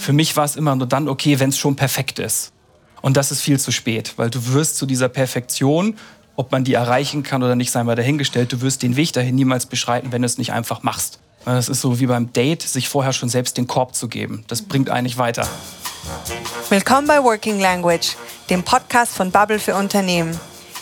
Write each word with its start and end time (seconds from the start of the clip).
Für 0.00 0.14
mich 0.14 0.34
war 0.34 0.46
es 0.46 0.56
immer 0.56 0.74
nur 0.74 0.86
dann 0.86 1.10
okay, 1.10 1.38
wenn 1.40 1.50
es 1.50 1.58
schon 1.58 1.76
perfekt 1.76 2.18
ist. 2.18 2.52
Und 3.02 3.18
das 3.18 3.30
ist 3.30 3.42
viel 3.42 3.60
zu 3.60 3.70
spät, 3.70 4.14
weil 4.16 4.30
du 4.30 4.54
wirst 4.54 4.76
zu 4.76 4.86
dieser 4.86 5.10
Perfektion, 5.10 5.94
ob 6.36 6.52
man 6.52 6.64
die 6.64 6.72
erreichen 6.72 7.22
kann 7.22 7.42
oder 7.42 7.54
nicht, 7.54 7.70
sei 7.70 7.84
mal 7.84 7.96
dahingestellt, 7.96 8.50
du 8.50 8.62
wirst 8.62 8.82
den 8.82 8.96
Weg 8.96 9.12
dahin 9.12 9.34
niemals 9.34 9.66
beschreiten, 9.66 10.10
wenn 10.10 10.22
du 10.22 10.26
es 10.26 10.38
nicht 10.38 10.54
einfach 10.54 10.82
machst. 10.82 11.18
Das 11.44 11.68
ist 11.68 11.82
so 11.82 12.00
wie 12.00 12.06
beim 12.06 12.32
Date, 12.32 12.62
sich 12.62 12.88
vorher 12.88 13.12
schon 13.12 13.28
selbst 13.28 13.58
den 13.58 13.66
Korb 13.66 13.94
zu 13.94 14.08
geben. 14.08 14.42
Das 14.48 14.62
bringt 14.62 14.88
eigentlich 14.88 15.18
weiter. 15.18 15.46
Willkommen 16.70 17.06
bei 17.06 17.22
Working 17.22 17.60
Language, 17.60 18.16
dem 18.48 18.62
Podcast 18.62 19.14
von 19.14 19.30
Bubble 19.30 19.58
für 19.58 19.74
Unternehmen. 19.74 20.38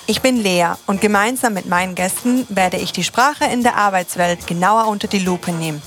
Ich 0.06 0.22
bin 0.22 0.36
Lea 0.36 0.74
und 0.86 1.00
gemeinsam 1.00 1.54
mit 1.54 1.66
meinen 1.66 1.96
Gästen 1.96 2.46
werde 2.48 2.76
ich 2.76 2.92
die 2.92 3.04
Sprache 3.04 3.46
in 3.46 3.64
der 3.64 3.76
Arbeitswelt 3.76 4.46
genauer 4.46 4.86
unter 4.86 5.08
die 5.08 5.18
Lupe 5.18 5.50
nehmen. 5.50 5.82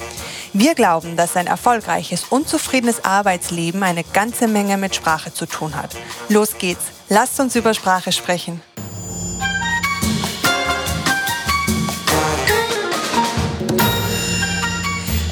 Wir 0.53 0.75
glauben, 0.75 1.15
dass 1.15 1.37
ein 1.37 1.47
erfolgreiches 1.47 2.25
und 2.29 2.49
zufriedenes 2.49 3.05
Arbeitsleben 3.05 3.83
eine 3.83 4.03
ganze 4.03 4.49
Menge 4.49 4.75
mit 4.75 4.93
Sprache 4.93 5.33
zu 5.33 5.45
tun 5.45 5.75
hat. 5.75 5.95
Los 6.27 6.57
geht's, 6.57 6.83
lasst 7.07 7.39
uns 7.39 7.55
über 7.55 7.73
Sprache 7.73 8.11
sprechen. 8.11 8.61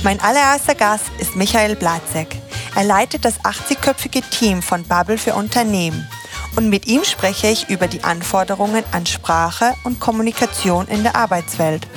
Mein 0.03 0.21
allererster 0.21 0.75
Gast 0.75 1.11
ist 1.17 1.35
Michael 1.35 1.75
Blatzek. 1.75 2.37
Er 2.75 2.85
leitet 2.85 3.25
das 3.25 3.41
80-köpfige 3.41 4.23
Team 4.29 4.61
von 4.61 4.83
Bubble 4.83 5.17
für 5.17 5.33
Unternehmen. 5.33 6.07
Und 6.55 6.69
mit 6.69 6.87
ihm 6.87 7.03
spreche 7.03 7.47
ich 7.47 7.69
über 7.69 7.87
die 7.87 8.05
Anforderungen 8.05 8.85
an 8.93 9.05
Sprache 9.05 9.73
und 9.83 9.99
Kommunikation 9.99 10.87
in 10.87 11.03
der 11.03 11.17
Arbeitswelt. 11.17 11.87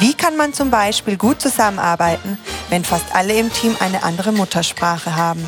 Wie 0.00 0.12
kann 0.12 0.36
man 0.36 0.52
zum 0.52 0.70
Beispiel 0.70 1.16
gut 1.16 1.40
zusammenarbeiten, 1.40 2.38
wenn 2.68 2.84
fast 2.84 3.14
alle 3.14 3.34
im 3.38 3.52
Team 3.52 3.76
eine 3.78 4.02
andere 4.02 4.32
Muttersprache 4.32 5.14
haben? 5.14 5.44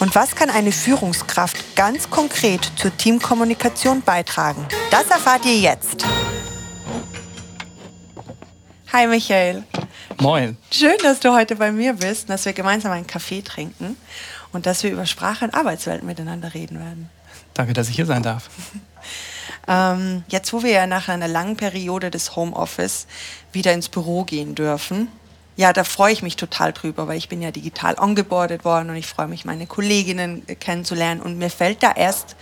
Und 0.00 0.14
was 0.14 0.34
kann 0.34 0.50
eine 0.50 0.70
Führungskraft 0.70 1.76
ganz 1.76 2.10
konkret 2.10 2.70
zur 2.76 2.94
Teamkommunikation 2.96 4.02
beitragen? 4.02 4.66
Das 4.90 5.06
erfahrt 5.06 5.46
ihr 5.46 5.58
jetzt. 5.58 6.04
Hi 8.92 9.06
Michael. 9.06 9.64
Moin. 10.20 10.58
Schön, 10.70 10.96
dass 11.02 11.20
du 11.20 11.32
heute 11.32 11.56
bei 11.56 11.72
mir 11.72 11.94
bist, 11.94 12.28
dass 12.28 12.44
wir 12.44 12.52
gemeinsam 12.52 12.92
einen 12.92 13.06
Kaffee 13.06 13.40
trinken 13.40 13.96
und 14.52 14.66
dass 14.66 14.82
wir 14.82 14.90
über 14.90 15.06
Sprache 15.06 15.46
und 15.46 15.54
Arbeitswelt 15.54 16.02
miteinander 16.02 16.52
reden 16.52 16.78
werden. 16.78 17.08
Danke, 17.54 17.72
dass 17.72 17.88
ich 17.88 17.96
hier 17.96 18.06
sein 18.06 18.22
darf. 18.22 18.50
Ähm, 19.70 20.24
jetzt, 20.28 20.52
wo 20.52 20.64
wir 20.64 20.72
ja 20.72 20.86
nach 20.88 21.08
einer 21.08 21.28
langen 21.28 21.56
Periode 21.56 22.10
des 22.10 22.34
Homeoffice 22.34 23.06
wieder 23.52 23.72
ins 23.72 23.88
Büro 23.88 24.24
gehen 24.24 24.56
dürfen, 24.56 25.08
ja, 25.56 25.72
da 25.72 25.84
freue 25.84 26.12
ich 26.12 26.22
mich 26.22 26.36
total 26.36 26.72
drüber, 26.72 27.06
weil 27.06 27.18
ich 27.18 27.28
bin 27.28 27.40
ja 27.40 27.50
digital 27.52 27.96
ongeboardet 27.98 28.64
worden 28.64 28.90
und 28.90 28.96
ich 28.96 29.06
freue 29.06 29.28
mich, 29.28 29.44
meine 29.44 29.66
Kolleginnen 29.66 30.44
kennenzulernen. 30.58 31.20
Und 31.20 31.38
mir 31.38 31.50
fällt 31.50 31.82
da 31.82 31.92
erst 31.92 32.34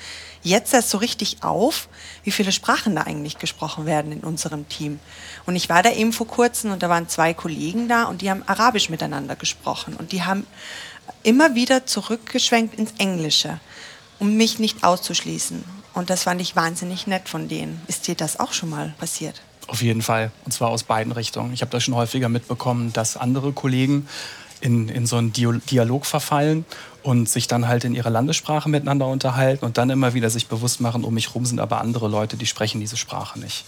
jetzt 0.42 0.72
erst 0.72 0.90
so 0.90 0.98
richtig 0.98 1.42
auf, 1.42 1.88
wie 2.22 2.30
viele 2.30 2.52
Sprachen 2.52 2.94
da 2.94 3.02
eigentlich 3.02 3.38
gesprochen 3.38 3.86
werden 3.86 4.12
in 4.12 4.20
unserem 4.20 4.68
Team. 4.68 4.98
Und 5.46 5.56
ich 5.56 5.68
war 5.68 5.82
da 5.82 5.90
eben 5.92 6.12
vor 6.12 6.28
kurzem 6.28 6.70
und 6.70 6.82
da 6.82 6.88
waren 6.88 7.08
zwei 7.08 7.34
Kollegen 7.34 7.88
da 7.88 8.04
und 8.04 8.22
die 8.22 8.30
haben 8.30 8.44
Arabisch 8.46 8.88
miteinander 8.88 9.36
gesprochen 9.36 9.96
und 9.96 10.12
die 10.12 10.22
haben 10.22 10.46
immer 11.24 11.54
wieder 11.54 11.86
zurückgeschwenkt 11.86 12.78
ins 12.78 12.92
Englische, 12.98 13.58
um 14.18 14.36
mich 14.36 14.58
nicht 14.60 14.84
auszuschließen. 14.84 15.77
Und 15.98 16.10
das 16.10 16.22
fand 16.22 16.40
ich 16.40 16.54
wahnsinnig 16.54 17.08
nett 17.08 17.28
von 17.28 17.48
denen. 17.48 17.80
Ist 17.88 18.06
dir 18.06 18.14
das 18.14 18.38
auch 18.38 18.52
schon 18.52 18.70
mal 18.70 18.94
passiert? 18.98 19.42
Auf 19.66 19.82
jeden 19.82 20.00
Fall. 20.00 20.30
Und 20.44 20.52
zwar 20.52 20.68
aus 20.68 20.84
beiden 20.84 21.10
Richtungen. 21.10 21.52
Ich 21.52 21.60
habe 21.60 21.72
das 21.72 21.82
schon 21.82 21.96
häufiger 21.96 22.28
mitbekommen, 22.28 22.92
dass 22.92 23.16
andere 23.16 23.52
Kollegen 23.52 24.06
in, 24.60 24.88
in 24.88 25.06
so 25.06 25.16
einen 25.16 25.32
Dialog 25.32 26.06
verfallen 26.06 26.64
und 27.02 27.28
sich 27.28 27.48
dann 27.48 27.66
halt 27.66 27.82
in 27.82 27.96
ihrer 27.96 28.10
Landessprache 28.10 28.68
miteinander 28.68 29.08
unterhalten 29.08 29.64
und 29.64 29.76
dann 29.76 29.90
immer 29.90 30.14
wieder 30.14 30.30
sich 30.30 30.46
bewusst 30.46 30.80
machen, 30.80 31.02
um 31.02 31.14
mich 31.14 31.34
rum 31.34 31.44
sind 31.44 31.58
aber 31.58 31.80
andere 31.80 32.06
Leute, 32.06 32.36
die 32.36 32.46
sprechen 32.46 32.80
diese 32.80 32.96
Sprache 32.96 33.40
nicht. 33.40 33.64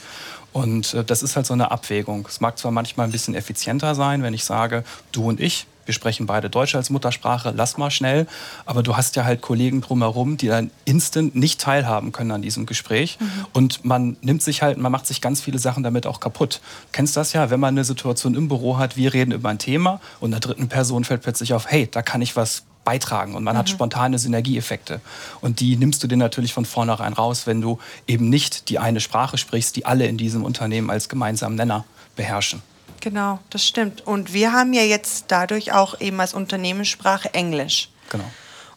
Und 0.52 0.94
äh, 0.94 1.04
das 1.04 1.24
ist 1.24 1.34
halt 1.34 1.46
so 1.46 1.54
eine 1.54 1.72
Abwägung. 1.72 2.26
Es 2.28 2.40
mag 2.40 2.58
zwar 2.58 2.70
manchmal 2.70 3.08
ein 3.08 3.12
bisschen 3.12 3.34
effizienter 3.34 3.96
sein, 3.96 4.22
wenn 4.22 4.34
ich 4.34 4.44
sage, 4.44 4.84
du 5.10 5.28
und 5.28 5.40
ich, 5.40 5.66
wir 5.90 5.94
sprechen 5.94 6.26
beide 6.26 6.48
Deutsch 6.48 6.76
als 6.76 6.88
Muttersprache, 6.88 7.52
lass 7.56 7.76
mal 7.76 7.90
schnell. 7.90 8.28
Aber 8.64 8.84
du 8.84 8.96
hast 8.96 9.16
ja 9.16 9.24
halt 9.24 9.40
Kollegen 9.40 9.80
drumherum, 9.80 10.36
die 10.36 10.46
dann 10.46 10.70
instant 10.84 11.34
nicht 11.34 11.60
teilhaben 11.60 12.12
können 12.12 12.30
an 12.30 12.42
diesem 12.42 12.64
Gespräch. 12.64 13.18
Mhm. 13.18 13.46
Und 13.52 13.84
man 13.84 14.16
nimmt 14.20 14.40
sich 14.40 14.62
halt, 14.62 14.78
man 14.78 14.92
macht 14.92 15.08
sich 15.08 15.20
ganz 15.20 15.40
viele 15.40 15.58
Sachen 15.58 15.82
damit 15.82 16.06
auch 16.06 16.20
kaputt. 16.20 16.60
Du 16.62 16.88
kennst 16.92 17.16
das 17.16 17.32
ja, 17.32 17.50
wenn 17.50 17.58
man 17.58 17.74
eine 17.74 17.82
Situation 17.82 18.36
im 18.36 18.46
Büro 18.46 18.78
hat, 18.78 18.96
wir 18.96 19.12
reden 19.12 19.32
über 19.32 19.48
ein 19.48 19.58
Thema 19.58 20.00
und 20.20 20.32
einer 20.32 20.38
dritten 20.38 20.68
Person 20.68 21.02
fällt 21.02 21.22
plötzlich 21.22 21.54
auf, 21.54 21.68
hey, 21.68 21.88
da 21.90 22.02
kann 22.02 22.22
ich 22.22 22.36
was 22.36 22.62
beitragen 22.84 23.34
und 23.34 23.42
man 23.42 23.56
mhm. 23.56 23.58
hat 23.58 23.68
spontane 23.68 24.16
Synergieeffekte. 24.16 25.00
Und 25.40 25.58
die 25.58 25.76
nimmst 25.76 26.04
du 26.04 26.06
dir 26.06 26.16
natürlich 26.16 26.52
von 26.52 26.66
vornherein 26.66 27.14
raus, 27.14 27.48
wenn 27.48 27.60
du 27.60 27.80
eben 28.06 28.28
nicht 28.28 28.68
die 28.68 28.78
eine 28.78 29.00
Sprache 29.00 29.38
sprichst, 29.38 29.74
die 29.74 29.86
alle 29.86 30.06
in 30.06 30.16
diesem 30.16 30.44
Unternehmen 30.44 30.88
als 30.88 31.08
gemeinsamen 31.08 31.56
Nenner 31.56 31.84
beherrschen. 32.14 32.62
Genau, 33.00 33.38
das 33.50 33.66
stimmt. 33.66 34.06
Und 34.06 34.32
wir 34.32 34.52
haben 34.52 34.72
ja 34.72 34.82
jetzt 34.82 35.26
dadurch 35.28 35.72
auch 35.72 36.00
eben 36.00 36.20
als 36.20 36.34
Unternehmenssprache 36.34 37.32
Englisch. 37.34 37.90
Genau. 38.10 38.30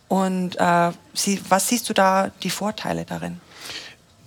Und 0.07 0.55
äh, 0.59 0.91
sie, 1.13 1.41
was 1.49 1.67
siehst 1.67 1.89
du 1.89 1.93
da 1.93 2.31
die 2.41 2.49
Vorteile 2.49 3.05
darin? 3.05 3.41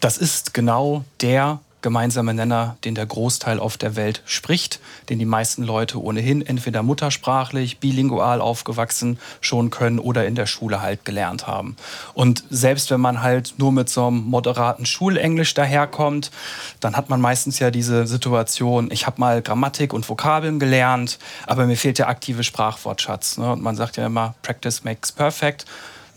Das 0.00 0.18
ist 0.18 0.52
genau 0.52 1.04
der 1.20 1.60
gemeinsame 1.86 2.34
Nenner, 2.34 2.76
den 2.84 2.96
der 2.96 3.06
Großteil 3.06 3.60
auf 3.60 3.76
der 3.76 3.94
Welt 3.94 4.20
spricht, 4.24 4.80
den 5.08 5.20
die 5.20 5.24
meisten 5.24 5.62
Leute 5.62 6.02
ohnehin 6.02 6.44
entweder 6.44 6.82
muttersprachlich, 6.82 7.78
bilingual 7.78 8.40
aufgewachsen 8.40 9.20
schon 9.40 9.70
können 9.70 10.00
oder 10.00 10.26
in 10.26 10.34
der 10.34 10.46
Schule 10.46 10.82
halt 10.82 11.04
gelernt 11.04 11.46
haben. 11.46 11.76
Und 12.12 12.42
selbst 12.50 12.90
wenn 12.90 13.00
man 13.00 13.22
halt 13.22 13.54
nur 13.58 13.70
mit 13.70 13.88
so 13.88 14.08
einem 14.08 14.24
moderaten 14.24 14.84
Schulenglisch 14.84 15.54
daherkommt, 15.54 16.32
dann 16.80 16.96
hat 16.96 17.08
man 17.08 17.20
meistens 17.20 17.60
ja 17.60 17.70
diese 17.70 18.08
Situation, 18.08 18.90
ich 18.90 19.06
habe 19.06 19.20
mal 19.20 19.40
Grammatik 19.40 19.92
und 19.92 20.08
Vokabeln 20.08 20.58
gelernt, 20.58 21.20
aber 21.46 21.66
mir 21.66 21.76
fehlt 21.76 22.00
der 22.00 22.08
aktive 22.08 22.42
Sprachwortschatz. 22.42 23.38
Ne? 23.38 23.52
Und 23.52 23.62
man 23.62 23.76
sagt 23.76 23.96
ja 23.96 24.06
immer, 24.06 24.34
Practice 24.42 24.82
makes 24.82 25.12
perfect. 25.12 25.66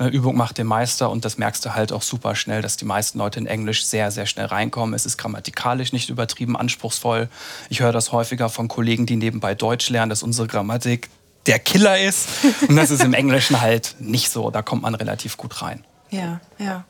Übung 0.07 0.37
macht 0.37 0.57
den 0.57 0.67
Meister 0.67 1.09
und 1.09 1.25
das 1.25 1.37
merkst 1.37 1.65
du 1.65 1.73
halt 1.73 1.91
auch 1.91 2.01
super 2.01 2.35
schnell, 2.35 2.61
dass 2.61 2.77
die 2.77 2.85
meisten 2.85 3.17
Leute 3.17 3.39
in 3.39 3.45
Englisch 3.45 3.85
sehr, 3.85 4.11
sehr 4.11 4.25
schnell 4.25 4.45
reinkommen. 4.45 4.95
Es 4.95 5.05
ist 5.05 5.17
grammatikalisch 5.17 5.91
nicht 5.91 6.09
übertrieben 6.09 6.55
anspruchsvoll. 6.55 7.27
Ich 7.69 7.81
höre 7.81 7.91
das 7.91 8.11
häufiger 8.11 8.49
von 8.49 8.67
Kollegen, 8.67 9.05
die 9.05 9.17
nebenbei 9.17 9.55
Deutsch 9.55 9.89
lernen, 9.89 10.09
dass 10.09 10.23
unsere 10.23 10.47
Grammatik 10.47 11.09
der 11.45 11.59
Killer 11.59 11.99
ist. 11.99 12.29
Und 12.67 12.75
das 12.75 12.91
ist 12.91 13.03
im 13.03 13.13
Englischen 13.13 13.59
halt 13.59 13.95
nicht 13.99 14.29
so. 14.29 14.51
Da 14.51 14.61
kommt 14.61 14.83
man 14.83 14.95
relativ 14.95 15.35
gut 15.35 15.61
rein. 15.61 15.83
Ja, 16.09 16.39
ja. 16.57 16.85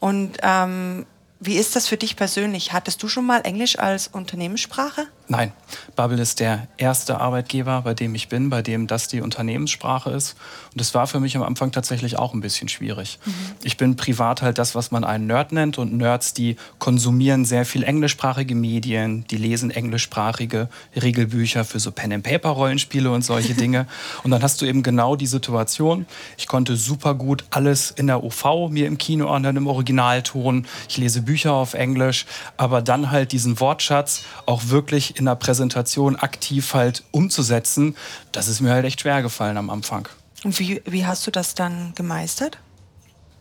Und 0.00 0.38
ähm, 0.42 1.06
wie 1.44 1.56
ist 1.56 1.74
das 1.74 1.88
für 1.88 1.96
dich 1.96 2.14
persönlich? 2.14 2.72
Hattest 2.72 3.02
du 3.02 3.08
schon 3.08 3.26
mal 3.26 3.40
Englisch 3.40 3.76
als 3.76 4.06
Unternehmenssprache? 4.06 5.08
Nein, 5.26 5.52
Bubble 5.96 6.20
ist 6.20 6.40
der 6.40 6.68
erste 6.76 7.20
Arbeitgeber, 7.20 7.82
bei 7.82 7.94
dem 7.94 8.14
ich 8.14 8.28
bin, 8.28 8.50
bei 8.50 8.60
dem 8.60 8.86
das 8.86 9.08
die 9.08 9.22
Unternehmenssprache 9.22 10.10
ist. 10.10 10.36
Und 10.72 10.80
das 10.80 10.94
war 10.94 11.06
für 11.06 11.20
mich 11.20 11.36
am 11.36 11.42
Anfang 11.42 11.72
tatsächlich 11.72 12.18
auch 12.18 12.34
ein 12.34 12.40
bisschen 12.40 12.68
schwierig. 12.68 13.18
Mhm. 13.24 13.32
Ich 13.62 13.76
bin 13.76 13.96
privat 13.96 14.42
halt 14.42 14.58
das, 14.58 14.74
was 14.74 14.90
man 14.90 15.04
einen 15.04 15.26
Nerd 15.26 15.52
nennt. 15.52 15.78
Und 15.78 15.94
Nerds, 15.94 16.34
die 16.34 16.56
konsumieren 16.78 17.44
sehr 17.44 17.64
viel 17.64 17.82
englischsprachige 17.82 18.54
Medien, 18.54 19.24
die 19.30 19.36
lesen 19.36 19.70
englischsprachige 19.70 20.68
Regelbücher 20.94 21.64
für 21.64 21.80
so 21.80 21.90
Pen-and-Paper-Rollenspiele 21.92 23.10
und 23.10 23.22
solche 23.22 23.54
Dinge. 23.62 23.86
Und 24.22 24.30
dann 24.32 24.42
hast 24.42 24.60
du 24.60 24.66
eben 24.66 24.82
genau 24.82 25.16
die 25.16 25.26
Situation. 25.26 26.06
Ich 26.36 26.46
konnte 26.46 26.76
super 26.76 27.14
gut 27.14 27.44
alles 27.50 27.90
in 27.90 28.06
der 28.06 28.22
OV 28.22 28.68
mir 28.70 28.86
im 28.86 28.98
Kino 28.98 29.30
anhören, 29.30 29.56
im 29.56 29.66
Originalton. 29.66 30.66
Ich 30.88 30.98
lese 30.98 31.22
Bücher 31.22 31.31
auf 31.52 31.72
Englisch, 31.74 32.26
aber 32.56 32.82
dann 32.82 33.10
halt 33.10 33.32
diesen 33.32 33.58
Wortschatz 33.60 34.22
auch 34.44 34.68
wirklich 34.68 35.16
in 35.16 35.22
in 35.22 35.26
der 35.26 35.36
Präsentation 35.36 36.16
aktiv 36.16 36.74
halt 36.74 37.04
umzusetzen, 37.12 37.94
das 38.32 38.48
ist 38.48 38.60
mir 38.60 38.72
halt 38.72 38.84
echt 38.84 39.02
schwer 39.02 39.22
gefallen 39.22 39.56
am 39.56 39.70
Anfang. 39.70 40.08
Und 40.42 40.58
wie, 40.58 40.82
wie 40.84 41.06
hast 41.06 41.24
du 41.28 41.30
das 41.30 41.54
dann 41.54 41.92
gemeistert? 41.94 42.58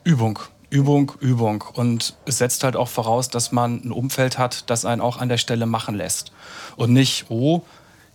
Übung. 0.03 0.37
Übung, 0.69 1.11
Übung. 1.19 1.63
Und 1.73 2.15
es 2.25 2.37
setzt 2.37 2.63
halt 2.63 2.75
auch 2.75 2.87
voraus, 2.87 3.29
dass 3.29 3.51
man 3.51 3.81
ein 3.83 3.91
Umfeld 3.91 4.37
hat, 4.37 4.69
das 4.69 4.85
einen 4.85 5.01
auch 5.01 5.17
an 5.17 5.27
der 5.27 5.39
Stelle 5.39 5.65
machen 5.65 5.95
lässt. 5.95 6.31
Und 6.75 6.93
nicht, 6.93 7.25
oh, 7.29 7.63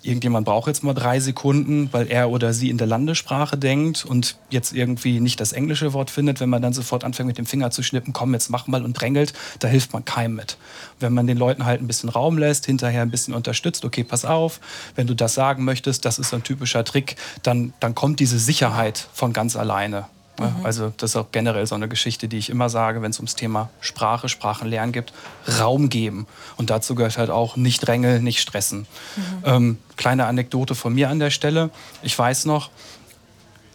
irgendjemand 0.07 0.47
braucht 0.47 0.69
jetzt 0.69 0.85
mal 0.85 0.95
drei 0.95 1.21
Sekunden, 1.21 1.89
weil 1.93 2.07
er 2.09 2.31
oder 2.31 2.53
sie 2.53 2.71
in 2.71 2.79
der 2.79 2.87
Landessprache 2.87 3.57
denkt 3.57 4.05
und 4.05 4.37
jetzt 4.51 4.73
irgendwie 4.73 5.21
nicht 5.21 5.41
das 5.41 5.53
englische 5.53 5.93
Wort 5.93 6.11
findet, 6.11 6.41
wenn 6.41 6.49
man 6.49 6.63
dann 6.63 6.73
sofort 6.73 7.05
anfängt 7.05 7.27
mit 7.27 7.39
dem 7.39 7.47
Finger 7.47 7.71
zu 7.71 7.83
schnippen, 7.83 8.13
komm, 8.13 8.33
jetzt 8.35 8.51
mach 8.51 8.67
mal 8.67 8.85
und 8.85 8.95
drängelt, 8.95 9.33
da 9.59 9.69
hilft 9.69 9.93
man 9.93 10.05
keinem 10.05 10.37
mit. 10.37 10.57
Wenn 11.01 11.13
man 11.13 11.27
den 11.27 11.37
Leuten 11.37 11.65
halt 11.65 11.81
ein 11.81 11.87
bisschen 11.87 12.09
Raum 12.09 12.39
lässt, 12.39 12.67
hinterher 12.67 13.03
ein 13.03 13.11
bisschen 13.11 13.35
unterstützt, 13.35 13.85
okay, 13.85 14.05
pass 14.05 14.25
auf, 14.25 14.61
wenn 14.95 15.07
du 15.07 15.15
das 15.15 15.35
sagen 15.35 15.65
möchtest, 15.65 16.05
das 16.05 16.19
ist 16.19 16.33
ein 16.33 16.43
typischer 16.43 16.85
Trick, 16.85 17.17
dann, 17.43 17.73
dann 17.81 17.95
kommt 17.95 18.21
diese 18.21 18.39
Sicherheit 18.39 19.09
von 19.13 19.33
ganz 19.33 19.57
alleine. 19.57 20.07
Mhm. 20.39 20.65
Also 20.65 20.93
das 20.97 21.11
ist 21.11 21.17
auch 21.17 21.27
generell 21.33 21.67
so 21.67 21.75
eine 21.75 21.89
Geschichte, 21.89 22.29
die 22.29 22.39
ich 22.39 22.51
immer 22.51 22.69
sage, 22.69 23.03
wenn 23.03 23.11
es 23.11 23.19
ums 23.19 23.35
Thema 23.35 23.71
Sprache, 23.81 24.29
Sprachenlernen 24.29 24.93
gibt, 24.93 25.13
Raum 25.61 25.89
geben. 25.89 26.27
Und 26.57 26.71
dazu 26.71 26.95
gehört 26.95 27.19
halt 27.19 27.31
auch 27.31 27.57
nicht 27.57 27.87
drängeln, 27.87 28.23
nicht 28.25 28.41
stressen. 28.41 28.81
Mhm. 29.17 29.23
Ähm, 29.45 29.79
kleine 29.97 30.27
Anekdote 30.27 30.75
von 30.75 30.95
mir 30.95 31.11
an 31.11 31.19
der 31.19 31.31
Stelle. 31.31 31.71
Ich 32.03 32.19
weiß 32.19 32.47
noch, 32.47 32.71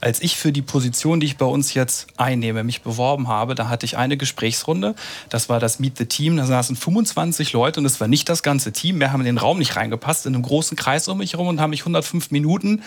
als 0.02 0.20
ich 0.22 0.36
für 0.36 0.52
die 0.52 0.64
Position, 0.64 1.20
die 1.20 1.28
ich 1.28 1.38
bei 1.38 1.46
uns 1.46 1.76
jetzt 1.76 2.08
einnehme, 2.18 2.64
mich 2.64 2.82
beworben 2.82 3.28
habe, 3.28 3.54
da 3.54 3.70
hatte 3.70 3.86
ich 3.86 3.98
eine 3.98 4.18
Gesprächsrunde. 4.18 4.96
Das 5.30 5.48
war 5.48 5.60
das 5.60 5.80
Meet 5.80 5.98
the 6.00 6.06
Team. 6.06 6.38
Da 6.38 6.46
saßen 6.48 6.76
25 6.76 7.54
Leute 7.54 7.80
und 7.80 7.86
es 7.86 8.02
war 8.02 8.08
nicht 8.08 8.28
das 8.28 8.42
ganze 8.42 8.72
Team. 8.72 9.00
Wir 9.00 9.14
haben 9.14 9.22
in 9.22 9.28
den 9.28 9.38
Raum 9.38 9.60
nicht 9.60 9.76
reingepasst, 9.76 10.26
in 10.26 10.34
einem 10.34 10.44
großen 10.44 10.76
Kreis 10.76 11.08
um 11.08 11.20
mich 11.20 11.34
herum 11.34 11.48
und 11.48 11.62
haben 11.62 11.70
mich 11.70 11.82
105 11.82 12.32
Minuten 12.32 12.82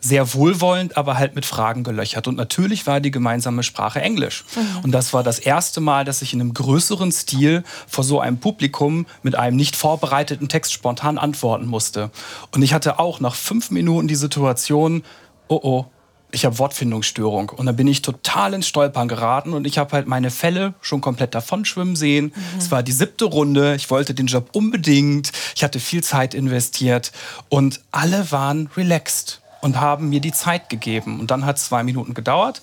sehr 0.00 0.34
wohlwollend, 0.34 0.96
aber 0.96 1.18
halt 1.18 1.34
mit 1.34 1.44
Fragen 1.44 1.82
gelöchert. 1.82 2.28
Und 2.28 2.36
natürlich 2.36 2.86
war 2.86 3.00
die 3.00 3.10
gemeinsame 3.10 3.62
Sprache 3.62 4.00
Englisch. 4.00 4.44
Mhm. 4.54 4.84
Und 4.84 4.92
das 4.92 5.12
war 5.12 5.22
das 5.22 5.38
erste 5.38 5.80
Mal, 5.80 6.04
dass 6.04 6.22
ich 6.22 6.32
in 6.32 6.40
einem 6.40 6.54
größeren 6.54 7.10
Stil 7.10 7.64
vor 7.86 8.04
so 8.04 8.20
einem 8.20 8.38
Publikum 8.38 9.06
mit 9.22 9.34
einem 9.34 9.56
nicht 9.56 9.74
vorbereiteten 9.74 10.48
Text 10.48 10.72
spontan 10.72 11.18
antworten 11.18 11.66
musste. 11.66 12.10
Und 12.52 12.62
ich 12.62 12.72
hatte 12.72 12.98
auch 12.98 13.20
nach 13.20 13.34
fünf 13.34 13.70
Minuten 13.70 14.06
die 14.06 14.14
Situation, 14.14 15.02
oh 15.48 15.60
oh, 15.62 15.86
ich 16.30 16.44
habe 16.44 16.58
Wortfindungsstörung. 16.58 17.48
Und 17.48 17.66
dann 17.66 17.76
bin 17.76 17.88
ich 17.88 18.02
total 18.02 18.54
ins 18.54 18.68
Stolpern 18.68 19.08
geraten 19.08 19.52
und 19.52 19.66
ich 19.66 19.78
habe 19.78 19.92
halt 19.92 20.06
meine 20.06 20.30
Fälle 20.30 20.74
schon 20.80 21.00
komplett 21.00 21.34
davon 21.34 21.64
schwimmen 21.64 21.96
sehen. 21.96 22.26
Mhm. 22.26 22.58
Es 22.58 22.70
war 22.70 22.82
die 22.82 22.92
siebte 22.92 23.24
Runde, 23.24 23.74
ich 23.74 23.90
wollte 23.90 24.14
den 24.14 24.26
Job 24.26 24.50
unbedingt, 24.52 25.32
ich 25.56 25.64
hatte 25.64 25.80
viel 25.80 26.02
Zeit 26.04 26.34
investiert 26.34 27.12
und 27.48 27.80
alle 27.90 28.30
waren 28.30 28.68
relaxed 28.76 29.40
und 29.60 29.80
haben 29.80 30.08
mir 30.08 30.20
die 30.20 30.32
Zeit 30.32 30.68
gegeben. 30.68 31.20
Und 31.20 31.30
dann 31.30 31.44
hat 31.44 31.56
es 31.56 31.64
zwei 31.64 31.82
Minuten 31.82 32.14
gedauert. 32.14 32.62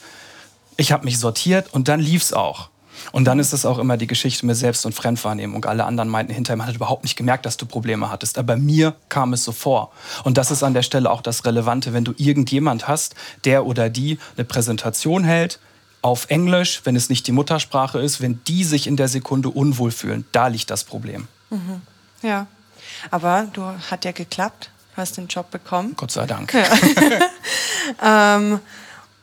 Ich 0.78 0.92
habe 0.92 1.06
mich 1.06 1.20
sortiert 1.20 1.74
und 1.74 1.88
dann 1.88 2.00
lief 2.00 2.22
es 2.22 2.34
auch. 2.34 2.70
Und 3.12 3.26
dann 3.26 3.40
ist 3.40 3.54
es 3.54 3.66
auch 3.66 3.78
immer 3.78 3.98
die 3.98 4.08
Geschichte 4.08 4.46
mit 4.46 4.56
Selbst- 4.56 4.86
und 4.86 4.94
Fremdwahrnehmung. 4.94 5.66
Alle 5.66 5.86
anderen 5.86 6.10
meinten 6.10 6.34
hinterher, 6.34 6.58
man 6.58 6.68
hat 6.68 6.76
überhaupt 6.76 7.04
nicht 7.04 7.16
gemerkt, 7.16 7.46
dass 7.46 7.58
du 7.58 7.66
Probleme 7.66 8.10
hattest. 8.10 8.38
Aber 8.38 8.58
mir 8.58 8.96
kam 9.10 9.34
es 9.34 9.44
so 9.44 9.52
vor. 9.52 9.92
Und 10.24 10.38
das 10.38 10.52
ist 10.52 10.64
an 10.64 10.74
der 10.74 10.82
Stelle 10.82 11.12
auch 11.12 11.22
das 11.22 11.46
Relevante, 11.46 11.94
wenn 11.94 12.06
du 12.06 12.14
irgendjemand 12.18 12.88
hast, 12.88 13.16
der 13.44 13.66
oder 13.66 13.90
die 13.90 14.18
eine 14.38 14.46
Präsentation 14.46 15.24
hält, 15.24 15.60
auf 16.02 16.30
Englisch, 16.30 16.82
wenn 16.84 16.96
es 16.96 17.10
nicht 17.10 17.26
die 17.26 17.32
Muttersprache 17.32 18.00
ist, 18.00 18.22
wenn 18.22 18.40
die 18.48 18.64
sich 18.64 18.86
in 18.86 18.96
der 18.96 19.08
Sekunde 19.08 19.50
unwohl 19.50 19.92
fühlen, 19.92 20.26
da 20.32 20.48
liegt 20.48 20.70
das 20.70 20.84
Problem. 20.84 21.28
Mhm. 21.50 21.82
Ja, 22.22 22.46
aber 23.10 23.48
du 23.54 23.64
hat 23.90 24.06
ja 24.06 24.12
geklappt 24.12 24.70
hast 24.96 25.18
den 25.18 25.28
Job 25.28 25.52
bekommen. 25.52 25.94
Gott 25.98 26.12
sei 26.12 26.26
Dank. 26.26 26.54
Ja. 26.54 26.68
ähm, 28.38 28.60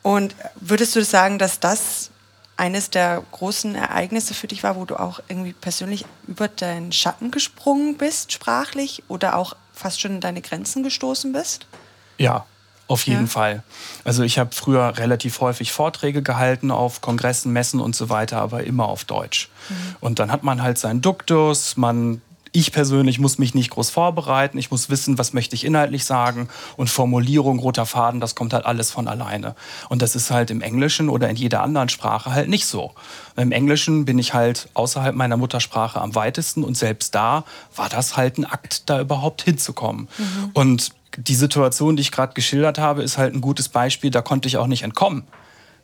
und 0.02 0.34
würdest 0.56 0.96
du 0.96 1.04
sagen, 1.04 1.38
dass 1.38 1.60
das 1.60 2.10
eines 2.56 2.90
der 2.90 3.22
großen 3.32 3.74
Ereignisse 3.74 4.34
für 4.34 4.46
dich 4.46 4.62
war, 4.62 4.76
wo 4.76 4.84
du 4.84 4.96
auch 4.96 5.20
irgendwie 5.28 5.52
persönlich 5.52 6.04
über 6.26 6.48
deinen 6.48 6.92
Schatten 6.92 7.30
gesprungen 7.30 7.96
bist, 7.96 8.32
sprachlich, 8.32 9.02
oder 9.08 9.36
auch 9.36 9.56
fast 9.72 10.00
schon 10.00 10.12
in 10.12 10.20
deine 10.20 10.42
Grenzen 10.42 10.82
gestoßen 10.82 11.32
bist? 11.32 11.66
Ja, 12.18 12.44
auf 12.88 13.06
jeden 13.06 13.22
ja. 13.22 13.26
Fall. 13.26 13.62
Also 14.04 14.22
ich 14.22 14.38
habe 14.38 14.54
früher 14.54 14.98
relativ 14.98 15.40
häufig 15.40 15.72
Vorträge 15.72 16.22
gehalten 16.22 16.70
auf 16.70 17.00
Kongressen, 17.00 17.52
Messen 17.52 17.80
und 17.80 17.96
so 17.96 18.10
weiter, 18.10 18.40
aber 18.40 18.64
immer 18.64 18.86
auf 18.86 19.04
Deutsch. 19.04 19.48
Mhm. 19.68 19.74
Und 20.00 20.18
dann 20.18 20.30
hat 20.30 20.42
man 20.42 20.62
halt 20.62 20.78
seinen 20.78 21.00
Duktus, 21.00 21.76
man 21.76 22.20
ich 22.52 22.70
persönlich 22.70 23.18
muss 23.18 23.38
mich 23.38 23.54
nicht 23.54 23.70
groß 23.70 23.88
vorbereiten. 23.90 24.58
Ich 24.58 24.70
muss 24.70 24.90
wissen, 24.90 25.16
was 25.18 25.32
möchte 25.32 25.56
ich 25.56 25.64
inhaltlich 25.64 26.04
sagen. 26.04 26.48
Und 26.76 26.90
Formulierung, 26.90 27.58
roter 27.58 27.86
Faden, 27.86 28.20
das 28.20 28.34
kommt 28.34 28.52
halt 28.52 28.66
alles 28.66 28.90
von 28.90 29.08
alleine. 29.08 29.54
Und 29.88 30.02
das 30.02 30.14
ist 30.14 30.30
halt 30.30 30.50
im 30.50 30.60
Englischen 30.60 31.08
oder 31.08 31.30
in 31.30 31.36
jeder 31.36 31.62
anderen 31.62 31.88
Sprache 31.88 32.32
halt 32.32 32.48
nicht 32.48 32.66
so. 32.66 32.92
Im 33.36 33.52
Englischen 33.52 34.04
bin 34.04 34.18
ich 34.18 34.34
halt 34.34 34.68
außerhalb 34.74 35.14
meiner 35.14 35.38
Muttersprache 35.38 36.00
am 36.00 36.14
weitesten. 36.14 36.62
Und 36.62 36.76
selbst 36.76 37.14
da 37.14 37.44
war 37.74 37.88
das 37.88 38.18
halt 38.18 38.36
ein 38.36 38.44
Akt, 38.44 38.88
da 38.90 39.00
überhaupt 39.00 39.42
hinzukommen. 39.42 40.08
Mhm. 40.18 40.50
Und 40.52 40.90
die 41.16 41.34
Situation, 41.34 41.96
die 41.96 42.02
ich 42.02 42.12
gerade 42.12 42.34
geschildert 42.34 42.78
habe, 42.78 43.02
ist 43.02 43.16
halt 43.16 43.34
ein 43.34 43.40
gutes 43.40 43.70
Beispiel. 43.70 44.10
Da 44.10 44.20
konnte 44.20 44.46
ich 44.48 44.58
auch 44.58 44.66
nicht 44.66 44.82
entkommen. 44.82 45.24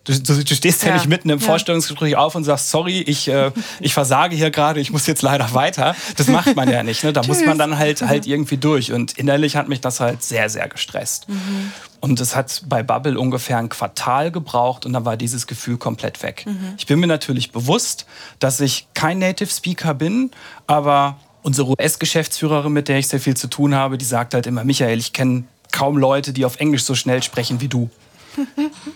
Du, 0.08 0.18
du, 0.18 0.42
du 0.42 0.54
stehst 0.54 0.82
ja. 0.82 0.88
ja. 0.88 0.94
nicht 0.94 1.06
mitten 1.06 1.28
im. 1.28 1.38
Vorstellungsgespräch 1.38 2.16
auf 2.16 2.34
und 2.34 2.44
sagst, 2.44 2.70
sorry, 2.70 3.00
ich, 3.00 3.28
äh, 3.28 3.52
ich 3.80 3.92
versage 3.92 4.34
hier 4.34 4.50
gerade, 4.50 4.80
ich 4.80 4.90
muss 4.90 5.06
jetzt 5.06 5.22
leider 5.22 5.52
weiter. 5.54 5.94
Das 6.16 6.28
macht 6.28 6.56
man 6.56 6.70
ja 6.70 6.82
nicht. 6.82 7.04
Ne? 7.04 7.12
Da 7.12 7.22
muss 7.24 7.44
man 7.44 7.58
dann 7.58 7.78
halt, 7.78 8.02
halt 8.02 8.26
irgendwie 8.26 8.56
durch. 8.56 8.92
Und 8.92 9.12
innerlich 9.18 9.56
hat 9.56 9.68
mich 9.68 9.80
das 9.80 10.00
halt 10.00 10.22
sehr, 10.22 10.48
sehr 10.48 10.68
gestresst. 10.68 11.28
Mhm. 11.28 11.72
Und 12.00 12.20
es 12.20 12.34
hat 12.34 12.62
bei 12.66 12.82
Bubble 12.82 13.18
ungefähr 13.18 13.58
ein 13.58 13.68
Quartal 13.68 14.30
gebraucht 14.30 14.86
und 14.86 14.92
dann 14.92 15.04
war 15.04 15.16
dieses 15.16 15.46
Gefühl 15.46 15.76
komplett 15.76 16.22
weg. 16.22 16.44
Mhm. 16.46 16.74
Ich 16.78 16.86
bin 16.86 17.00
mir 17.00 17.06
natürlich 17.06 17.52
bewusst, 17.52 18.06
dass 18.38 18.60
ich 18.60 18.86
kein 18.94 19.18
Native 19.18 19.50
Speaker 19.50 19.94
bin, 19.94 20.30
aber 20.66 21.18
unsere 21.42 21.70
US-Geschäftsführerin, 21.70 22.72
mit 22.72 22.88
der 22.88 22.98
ich 22.98 23.08
sehr 23.08 23.20
viel 23.20 23.36
zu 23.36 23.48
tun 23.48 23.74
habe, 23.74 23.98
die 23.98 24.04
sagt 24.04 24.34
halt 24.34 24.46
immer, 24.46 24.64
Michael, 24.64 24.98
ich 24.98 25.12
kenne 25.12 25.44
kaum 25.72 25.96
Leute, 25.96 26.32
die 26.32 26.44
auf 26.44 26.60
Englisch 26.60 26.84
so 26.84 26.94
schnell 26.94 27.22
sprechen 27.22 27.60
wie 27.60 27.68
du 27.68 27.90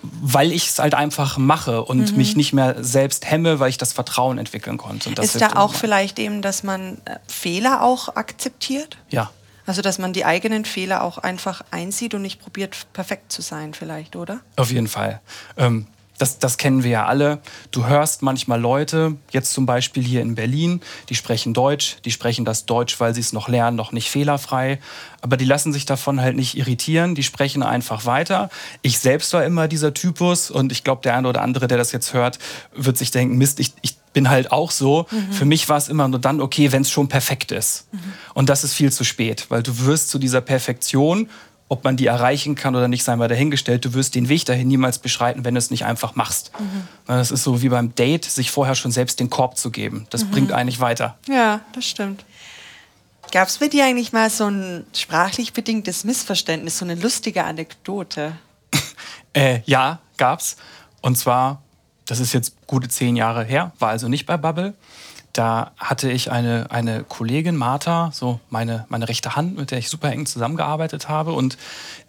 weil 0.02 0.52
ich 0.52 0.68
es 0.68 0.78
halt 0.78 0.94
einfach 0.94 1.38
mache 1.38 1.82
und 1.82 2.12
mhm. 2.12 2.16
mich 2.16 2.36
nicht 2.36 2.52
mehr 2.52 2.82
selbst 2.82 3.30
hemme, 3.30 3.60
weil 3.60 3.70
ich 3.70 3.78
das 3.78 3.92
Vertrauen 3.92 4.38
entwickeln 4.38 4.78
konnte. 4.78 5.10
ist 5.20 5.40
da 5.40 5.56
auch 5.56 5.74
vielleicht 5.74 6.18
eben, 6.18 6.42
dass 6.42 6.62
man 6.62 6.98
äh, 7.04 7.18
Fehler 7.26 7.82
auch 7.82 8.16
akzeptiert? 8.16 8.98
Ja. 9.10 9.30
Also, 9.64 9.80
dass 9.80 9.98
man 9.98 10.12
die 10.12 10.24
eigenen 10.24 10.64
Fehler 10.64 11.04
auch 11.04 11.18
einfach 11.18 11.62
einsieht 11.70 12.14
und 12.14 12.22
nicht 12.22 12.40
probiert, 12.40 12.86
perfekt 12.92 13.30
zu 13.30 13.42
sein, 13.42 13.74
vielleicht, 13.74 14.16
oder? 14.16 14.40
Auf 14.56 14.72
jeden 14.72 14.88
Fall. 14.88 15.20
Ähm, 15.56 15.86
das, 16.18 16.38
das 16.38 16.58
kennen 16.58 16.84
wir 16.84 16.90
ja 16.90 17.06
alle. 17.06 17.40
Du 17.70 17.86
hörst 17.86 18.22
manchmal 18.22 18.60
Leute, 18.60 19.16
jetzt 19.30 19.52
zum 19.52 19.66
Beispiel 19.66 20.04
hier 20.04 20.20
in 20.20 20.34
Berlin, 20.34 20.80
die 21.08 21.14
sprechen 21.14 21.54
Deutsch, 21.54 21.96
die 22.04 22.10
sprechen 22.10 22.44
das 22.44 22.66
Deutsch, 22.66 23.00
weil 23.00 23.14
sie 23.14 23.20
es 23.20 23.32
noch 23.32 23.48
lernen, 23.48 23.76
noch 23.76 23.92
nicht 23.92 24.10
fehlerfrei. 24.10 24.78
Aber 25.20 25.36
die 25.36 25.44
lassen 25.44 25.72
sich 25.72 25.84
davon 25.84 26.20
halt 26.20 26.36
nicht 26.36 26.56
irritieren, 26.56 27.14
die 27.14 27.22
sprechen 27.22 27.62
einfach 27.62 28.06
weiter. 28.06 28.50
Ich 28.82 28.98
selbst 28.98 29.32
war 29.32 29.44
immer 29.44 29.68
dieser 29.68 29.94
Typus 29.94 30.50
und 30.50 30.70
ich 30.70 30.84
glaube, 30.84 31.02
der 31.02 31.16
eine 31.16 31.28
oder 31.28 31.42
andere, 31.42 31.66
der 31.66 31.78
das 31.78 31.92
jetzt 31.92 32.12
hört, 32.12 32.38
wird 32.74 32.98
sich 32.98 33.10
denken, 33.10 33.36
Mist, 33.36 33.58
ich, 33.58 33.72
ich 33.82 33.96
bin 34.12 34.28
halt 34.28 34.52
auch 34.52 34.70
so. 34.70 35.06
Mhm. 35.10 35.32
Für 35.32 35.44
mich 35.44 35.68
war 35.68 35.76
es 35.76 35.88
immer 35.88 36.06
nur 36.08 36.20
dann 36.20 36.40
okay, 36.40 36.72
wenn 36.72 36.82
es 36.82 36.90
schon 36.90 37.08
perfekt 37.08 37.52
ist. 37.52 37.92
Mhm. 37.92 37.98
Und 38.34 38.48
das 38.48 38.64
ist 38.64 38.74
viel 38.74 38.92
zu 38.92 39.04
spät, 39.04 39.46
weil 39.48 39.62
du 39.62 39.78
wirst 39.80 40.10
zu 40.10 40.18
dieser 40.18 40.40
Perfektion 40.40 41.28
ob 41.72 41.84
man 41.84 41.96
die 41.96 42.04
erreichen 42.04 42.54
kann 42.54 42.76
oder 42.76 42.86
nicht, 42.86 43.02
sei 43.02 43.16
mal 43.16 43.28
dahingestellt. 43.28 43.86
Du 43.86 43.94
wirst 43.94 44.14
den 44.14 44.28
Weg 44.28 44.44
dahin 44.44 44.68
niemals 44.68 44.98
beschreiten, 44.98 45.46
wenn 45.46 45.54
du 45.54 45.58
es 45.58 45.70
nicht 45.70 45.86
einfach 45.86 46.14
machst. 46.16 46.52
Mhm. 46.58 46.86
Das 47.06 47.30
ist 47.30 47.44
so 47.44 47.62
wie 47.62 47.70
beim 47.70 47.94
Date, 47.94 48.26
sich 48.26 48.50
vorher 48.50 48.74
schon 48.74 48.92
selbst 48.92 49.20
den 49.20 49.30
Korb 49.30 49.56
zu 49.56 49.70
geben. 49.70 50.06
Das 50.10 50.24
mhm. 50.24 50.30
bringt 50.32 50.52
eigentlich 50.52 50.80
weiter. 50.80 51.16
Ja, 51.30 51.62
das 51.74 51.86
stimmt. 51.86 52.26
Gab 53.32 53.48
es 53.48 53.56
bei 53.56 53.68
dir 53.68 53.86
eigentlich 53.86 54.12
mal 54.12 54.28
so 54.28 54.48
ein 54.48 54.84
sprachlich 54.92 55.54
bedingtes 55.54 56.04
Missverständnis, 56.04 56.76
so 56.76 56.84
eine 56.84 56.94
lustige 56.94 57.42
Anekdote? 57.44 58.36
äh, 59.32 59.60
ja, 59.64 60.00
gab's. 60.18 60.58
Und 61.00 61.16
zwar, 61.16 61.62
das 62.04 62.20
ist 62.20 62.34
jetzt 62.34 62.54
gute 62.66 62.88
zehn 62.88 63.16
Jahre 63.16 63.44
her, 63.44 63.72
war 63.78 63.88
also 63.88 64.08
nicht 64.08 64.26
bei 64.26 64.36
Bubble 64.36 64.74
da 65.32 65.72
hatte 65.78 66.10
ich 66.10 66.30
eine, 66.30 66.70
eine 66.70 67.04
Kollegin, 67.04 67.56
Martha, 67.56 68.10
so 68.12 68.40
meine, 68.50 68.84
meine 68.88 69.08
rechte 69.08 69.34
Hand, 69.34 69.56
mit 69.56 69.70
der 69.70 69.78
ich 69.78 69.88
super 69.88 70.10
eng 70.12 70.26
zusammengearbeitet 70.26 71.08
habe. 71.08 71.32
Und 71.32 71.56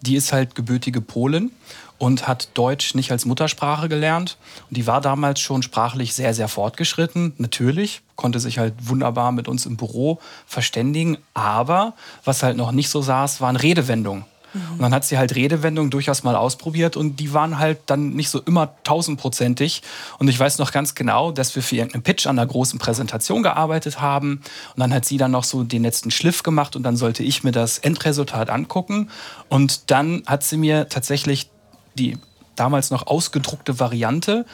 die 0.02 0.16
ist 0.16 0.32
halt 0.32 0.54
gebürtige 0.54 1.00
Polin 1.00 1.50
und 1.98 2.28
hat 2.28 2.48
Deutsch 2.54 2.94
nicht 2.94 3.12
als 3.12 3.24
Muttersprache 3.24 3.88
gelernt. 3.88 4.36
Und 4.68 4.76
die 4.76 4.86
war 4.86 5.00
damals 5.00 5.40
schon 5.40 5.62
sprachlich 5.62 6.14
sehr, 6.14 6.34
sehr 6.34 6.48
fortgeschritten. 6.48 7.32
Natürlich, 7.38 8.02
konnte 8.16 8.40
sich 8.40 8.58
halt 8.58 8.74
wunderbar 8.80 9.32
mit 9.32 9.48
uns 9.48 9.64
im 9.64 9.76
Büro 9.76 10.18
verständigen. 10.46 11.16
Aber 11.32 11.94
was 12.24 12.42
halt 12.42 12.56
noch 12.56 12.72
nicht 12.72 12.90
so 12.90 13.00
saß, 13.00 13.40
waren 13.40 13.56
Redewendungen. 13.56 14.24
Und 14.54 14.80
dann 14.80 14.94
hat 14.94 15.04
sie 15.04 15.18
halt 15.18 15.34
Redewendungen 15.34 15.90
durchaus 15.90 16.22
mal 16.22 16.36
ausprobiert 16.36 16.96
und 16.96 17.18
die 17.20 17.32
waren 17.32 17.58
halt 17.58 17.78
dann 17.86 18.10
nicht 18.10 18.30
so 18.30 18.40
immer 18.40 18.74
tausendprozentig. 18.84 19.82
Und 20.18 20.28
ich 20.28 20.38
weiß 20.38 20.58
noch 20.58 20.72
ganz 20.72 20.94
genau, 20.94 21.32
dass 21.32 21.54
wir 21.56 21.62
für 21.62 21.76
irgendeinen 21.76 22.02
Pitch 22.02 22.26
an 22.26 22.38
einer 22.38 22.46
großen 22.46 22.78
Präsentation 22.78 23.42
gearbeitet 23.42 24.00
haben. 24.00 24.42
Und 24.74 24.80
dann 24.80 24.94
hat 24.94 25.04
sie 25.04 25.16
dann 25.16 25.32
noch 25.32 25.44
so 25.44 25.64
den 25.64 25.82
letzten 25.82 26.10
Schliff 26.10 26.42
gemacht 26.42 26.76
und 26.76 26.82
dann 26.82 26.96
sollte 26.96 27.22
ich 27.22 27.44
mir 27.44 27.52
das 27.52 27.78
Endresultat 27.78 28.50
angucken. 28.50 29.10
Und 29.48 29.90
dann 29.90 30.22
hat 30.26 30.44
sie 30.44 30.56
mir 30.56 30.88
tatsächlich 30.88 31.50
die 31.96 32.18
damals 32.56 32.90
noch 32.90 33.06
ausgedruckte 33.06 33.80
Variante 33.80 34.46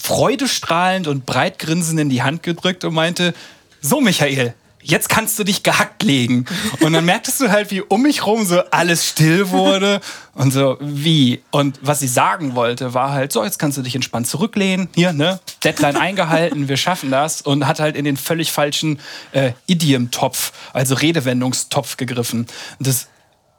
freudestrahlend 0.00 1.08
und 1.08 1.26
breitgrinsend 1.26 1.98
in 1.98 2.08
die 2.08 2.22
Hand 2.22 2.42
gedrückt 2.42 2.84
und 2.84 2.94
meinte, 2.94 3.34
so 3.80 4.00
Michael, 4.00 4.54
jetzt 4.82 5.08
kannst 5.08 5.38
du 5.38 5.44
dich 5.44 5.62
gehackt 5.62 6.02
legen. 6.02 6.44
Und 6.80 6.92
dann 6.92 7.04
merktest 7.04 7.40
du 7.40 7.50
halt, 7.50 7.70
wie 7.70 7.80
um 7.80 8.02
mich 8.02 8.26
rum 8.26 8.44
so 8.44 8.60
alles 8.70 9.08
still 9.08 9.50
wurde 9.50 10.00
und 10.34 10.52
so, 10.52 10.76
wie. 10.80 11.42
Und 11.50 11.78
was 11.82 12.00
sie 12.00 12.08
sagen 12.08 12.54
wollte, 12.54 12.94
war 12.94 13.12
halt, 13.12 13.32
so, 13.32 13.44
jetzt 13.44 13.58
kannst 13.58 13.78
du 13.78 13.82
dich 13.82 13.94
entspannt 13.94 14.26
zurücklehnen. 14.26 14.88
Hier, 14.94 15.12
ne? 15.12 15.40
Deadline 15.64 15.96
eingehalten, 16.00 16.68
wir 16.68 16.76
schaffen 16.76 17.10
das. 17.10 17.42
Und 17.42 17.66
hat 17.66 17.80
halt 17.80 17.96
in 17.96 18.04
den 18.04 18.16
völlig 18.16 18.52
falschen 18.52 19.00
äh, 19.32 19.52
Idiom-Topf, 19.66 20.52
also 20.72 20.94
Redewendungstopf 20.94 21.96
gegriffen. 21.96 22.46
Das 22.78 23.08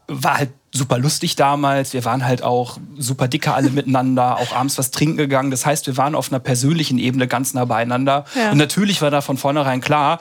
war 0.07 0.37
halt 0.39 0.49
super 0.71 0.97
lustig 0.97 1.35
damals. 1.35 1.93
Wir 1.93 2.05
waren 2.05 2.25
halt 2.25 2.43
auch 2.43 2.77
super 2.97 3.27
dicke 3.27 3.53
alle 3.53 3.69
miteinander, 3.69 4.37
auch 4.37 4.55
abends 4.55 4.77
was 4.77 4.91
trinken 4.91 5.17
gegangen. 5.17 5.51
Das 5.51 5.65
heißt, 5.65 5.87
wir 5.87 5.97
waren 5.97 6.15
auf 6.15 6.31
einer 6.31 6.39
persönlichen 6.39 6.97
Ebene 6.97 7.27
ganz 7.27 7.53
nah 7.53 7.65
beieinander. 7.65 8.25
Ja. 8.35 8.51
Und 8.51 8.57
natürlich 8.57 9.01
war 9.01 9.11
da 9.11 9.21
von 9.21 9.37
vornherein 9.37 9.81
klar, 9.81 10.19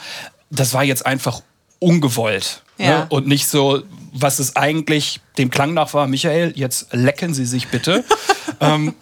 das 0.51 0.75
war 0.75 0.85
jetzt 0.85 1.07
einfach 1.07 1.43
ungewollt. 1.79 2.63
Ne? 2.79 2.85
Ja. 2.85 2.99
Ne? 3.01 3.07
Und 3.11 3.27
nicht 3.27 3.47
so, 3.47 3.83
was 4.13 4.39
es 4.39 4.57
eigentlich 4.57 5.21
dem 5.37 5.51
Klang 5.51 5.75
nach 5.75 5.95
war, 5.95 6.07
Michael, 6.07 6.53
jetzt 6.57 6.93
lecken 6.93 7.35
Sie 7.35 7.47
sich 7.47 7.69
bitte. 7.69 8.05
ähm, 8.61 8.95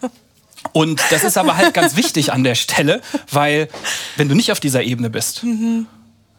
und 0.73 1.01
das 1.11 1.25
ist 1.25 1.39
aber 1.39 1.57
halt 1.57 1.75
ganz 1.75 1.97
wichtig 1.97 2.33
an 2.33 2.43
der 2.43 2.57
Stelle, 2.57 3.01
weil 3.31 3.69
wenn 4.17 4.29
du 4.29 4.35
nicht 4.35 4.51
auf 4.51 4.61
dieser 4.61 4.83
Ebene 4.83 5.11
bist, 5.11 5.45
mhm 5.45 5.87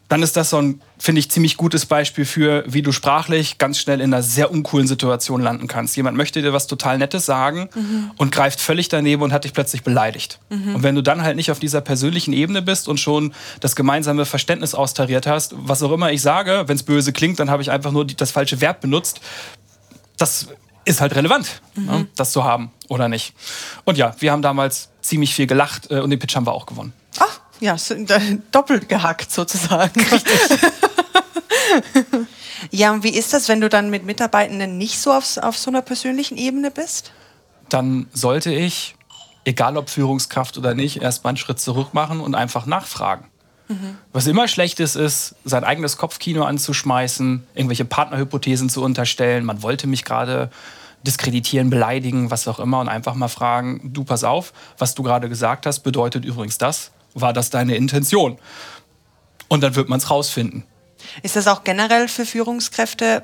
dann 0.09 0.23
ist 0.23 0.37
das 0.37 0.51
so 0.51 0.57
ein, 0.57 0.81
finde 0.97 1.19
ich, 1.19 1.29
ziemlich 1.29 1.57
gutes 1.57 1.85
Beispiel 1.85 2.25
für, 2.25 2.63
wie 2.65 2.81
du 2.81 2.91
sprachlich 2.91 3.57
ganz 3.57 3.79
schnell 3.79 3.99
in 3.99 4.13
einer 4.13 4.23
sehr 4.23 4.51
uncoolen 4.51 4.87
Situation 4.87 5.41
landen 5.41 5.67
kannst. 5.67 5.97
Jemand 5.97 6.15
möchte 6.15 6.41
dir 6.41 6.53
was 6.53 6.67
total 6.67 6.97
Nettes 6.97 7.25
sagen 7.25 7.69
mhm. 7.75 8.11
und 8.17 8.31
greift 8.31 8.61
völlig 8.61 8.87
daneben 8.87 9.21
und 9.21 9.33
hat 9.33 9.43
dich 9.43 9.53
plötzlich 9.53 9.83
beleidigt. 9.83 10.39
Mhm. 10.49 10.75
Und 10.75 10.83
wenn 10.83 10.95
du 10.95 11.01
dann 11.01 11.23
halt 11.23 11.35
nicht 11.35 11.51
auf 11.51 11.59
dieser 11.59 11.81
persönlichen 11.81 12.31
Ebene 12.33 12.61
bist 12.61 12.87
und 12.87 12.99
schon 12.99 13.33
das 13.59 13.75
gemeinsame 13.75 14.25
Verständnis 14.25 14.73
austariert 14.73 15.27
hast, 15.27 15.53
was 15.57 15.83
auch 15.83 15.91
immer 15.91 16.11
ich 16.11 16.21
sage, 16.21 16.63
wenn 16.67 16.77
es 16.77 16.83
böse 16.83 17.11
klingt, 17.11 17.39
dann 17.39 17.49
habe 17.49 17.61
ich 17.61 17.69
einfach 17.69 17.91
nur 17.91 18.05
die, 18.05 18.15
das 18.15 18.31
falsche 18.31 18.61
Verb 18.61 18.79
benutzt. 18.79 19.19
Das 20.17 20.47
ist 20.85 21.01
halt 21.01 21.15
relevant, 21.15 21.61
mhm. 21.75 21.85
ne, 21.85 22.07
das 22.15 22.31
zu 22.31 22.45
haben 22.45 22.71
oder 22.87 23.09
nicht. 23.09 23.33
Und 23.83 23.97
ja, 23.97 24.15
wir 24.19 24.31
haben 24.31 24.41
damals 24.41 24.89
ziemlich 25.01 25.33
viel 25.33 25.47
gelacht 25.47 25.91
äh, 25.91 25.99
und 25.99 26.09
den 26.11 26.19
Pitch 26.19 26.35
haben 26.35 26.47
wir 26.47 26.53
auch 26.53 26.65
gewonnen. 26.65 26.93
Ja, 27.59 27.75
doppelt 28.51 28.87
gehackt 28.89 29.31
sozusagen. 29.31 30.05
ja, 32.71 32.91
und 32.91 33.03
wie 33.03 33.09
ist 33.09 33.33
das, 33.33 33.49
wenn 33.49 33.61
du 33.61 33.69
dann 33.69 33.89
mit 33.89 34.05
Mitarbeitenden 34.05 34.77
nicht 34.77 34.99
so 34.99 35.11
auf, 35.11 35.37
auf 35.37 35.57
so 35.57 35.71
einer 35.71 35.81
persönlichen 35.81 36.37
Ebene 36.37 36.71
bist? 36.71 37.11
Dann 37.69 38.07
sollte 38.13 38.53
ich, 38.53 38.95
egal 39.43 39.77
ob 39.77 39.89
Führungskraft 39.89 40.57
oder 40.57 40.73
nicht, 40.73 41.01
erstmal 41.01 41.31
einen 41.31 41.37
Schritt 41.37 41.59
zurück 41.59 41.93
machen 41.93 42.19
und 42.19 42.35
einfach 42.35 42.65
nachfragen. 42.65 43.25
Mhm. 43.67 43.97
Was 44.13 44.27
immer 44.27 44.47
schlecht 44.47 44.79
ist, 44.79 44.95
ist, 44.95 45.35
sein 45.43 45.63
eigenes 45.63 45.97
Kopfkino 45.97 46.43
anzuschmeißen, 46.43 47.47
irgendwelche 47.53 47.85
Partnerhypothesen 47.85 48.69
zu 48.69 48.83
unterstellen. 48.83 49.43
Man 49.43 49.61
wollte 49.63 49.87
mich 49.87 50.05
gerade 50.05 50.49
diskreditieren, 51.05 51.69
beleidigen, 51.69 52.31
was 52.31 52.47
auch 52.47 52.59
immer 52.59 52.79
und 52.79 52.89
einfach 52.89 53.15
mal 53.15 53.27
fragen, 53.27 53.91
du 53.93 54.03
pass 54.03 54.23
auf, 54.23 54.53
was 54.77 54.95
du 54.95 55.03
gerade 55.03 55.29
gesagt 55.29 55.65
hast, 55.65 55.79
bedeutet 55.79 56.25
übrigens 56.25 56.57
das 56.57 56.91
war 57.21 57.33
das 57.33 57.49
deine 57.49 57.75
Intention? 57.75 58.37
Und 59.47 59.61
dann 59.61 59.75
wird 59.75 59.89
man 59.89 59.99
es 59.99 60.09
rausfinden. 60.09 60.63
Ist 61.23 61.35
das 61.35 61.47
auch 61.47 61.63
generell 61.63 62.07
für 62.07 62.25
Führungskräfte, 62.25 63.23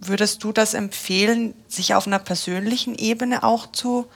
würdest 0.00 0.44
du 0.44 0.52
das 0.52 0.74
empfehlen, 0.74 1.54
sich 1.66 1.94
auf 1.94 2.06
einer 2.06 2.18
persönlichen 2.18 2.94
Ebene 2.94 3.42
auch 3.42 3.70
zu 3.72 4.06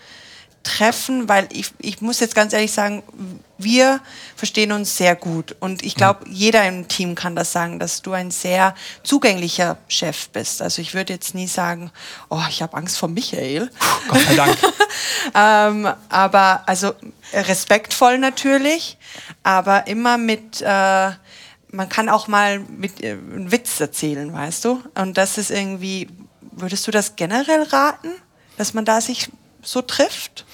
treffen, 0.62 1.28
weil 1.28 1.48
ich, 1.52 1.72
ich 1.78 2.00
muss 2.00 2.20
jetzt 2.20 2.34
ganz 2.34 2.52
ehrlich 2.52 2.72
sagen, 2.72 3.02
wir 3.58 4.00
verstehen 4.36 4.72
uns 4.72 4.96
sehr 4.96 5.14
gut 5.14 5.56
und 5.60 5.82
ich 5.82 5.94
glaube, 5.94 6.24
jeder 6.28 6.66
im 6.66 6.88
Team 6.88 7.14
kann 7.14 7.36
das 7.36 7.52
sagen, 7.52 7.78
dass 7.78 8.02
du 8.02 8.12
ein 8.12 8.30
sehr 8.30 8.74
zugänglicher 9.02 9.78
Chef 9.88 10.28
bist. 10.30 10.62
Also 10.62 10.82
ich 10.82 10.94
würde 10.94 11.12
jetzt 11.12 11.34
nie 11.34 11.46
sagen, 11.46 11.90
oh, 12.28 12.42
ich 12.48 12.62
habe 12.62 12.76
Angst 12.76 12.98
vor 12.98 13.08
Michael. 13.08 13.70
Gott 14.08 14.20
sei 14.20 14.34
Dank. 14.34 14.58
ähm, 15.34 15.92
aber 16.08 16.62
also 16.66 16.92
respektvoll 17.32 18.18
natürlich, 18.18 18.98
aber 19.42 19.86
immer 19.86 20.18
mit 20.18 20.60
äh, 20.60 21.10
man 21.72 21.88
kann 21.88 22.08
auch 22.08 22.28
mal 22.28 22.60
mit 22.60 23.02
äh, 23.02 23.12
einen 23.12 23.50
Witz 23.50 23.80
erzählen, 23.80 24.32
weißt 24.32 24.64
du? 24.66 24.82
Und 24.94 25.16
das 25.16 25.38
ist 25.38 25.50
irgendwie, 25.50 26.08
würdest 26.40 26.86
du 26.86 26.90
das 26.90 27.16
generell 27.16 27.62
raten, 27.62 28.10
dass 28.58 28.74
man 28.74 28.84
da 28.84 29.00
sich 29.00 29.30
so 29.62 29.82
trifft? 29.82 30.44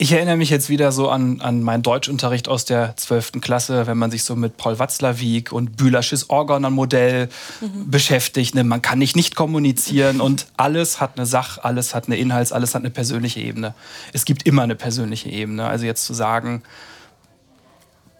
Ich 0.00 0.12
erinnere 0.12 0.36
mich 0.36 0.48
jetzt 0.48 0.68
wieder 0.68 0.92
so 0.92 1.10
an, 1.10 1.40
an 1.40 1.60
meinen 1.64 1.82
Deutschunterricht 1.82 2.46
aus 2.46 2.64
der 2.64 2.96
12. 2.96 3.40
Klasse, 3.40 3.88
wenn 3.88 3.98
man 3.98 4.12
sich 4.12 4.22
so 4.22 4.36
mit 4.36 4.56
Paul 4.56 4.78
Watzlawick 4.78 5.50
und 5.50 5.76
Bühlersches 5.76 6.30
Organon-Modell 6.30 7.28
mhm. 7.60 7.90
beschäftigt. 7.90 8.54
Ne? 8.54 8.62
Man 8.62 8.80
kann 8.80 9.00
nicht 9.00 9.16
nicht 9.16 9.34
kommunizieren 9.34 10.20
und 10.20 10.46
alles 10.56 11.00
hat 11.00 11.16
eine 11.16 11.26
Sach-, 11.26 11.58
alles 11.64 11.96
hat 11.96 12.06
eine 12.06 12.16
Inhalts-, 12.16 12.52
alles 12.52 12.76
hat 12.76 12.82
eine 12.82 12.90
persönliche 12.90 13.40
Ebene. 13.40 13.74
Es 14.12 14.24
gibt 14.24 14.46
immer 14.46 14.62
eine 14.62 14.76
persönliche 14.76 15.30
Ebene. 15.30 15.66
Also 15.66 15.84
jetzt 15.84 16.04
zu 16.04 16.14
sagen, 16.14 16.62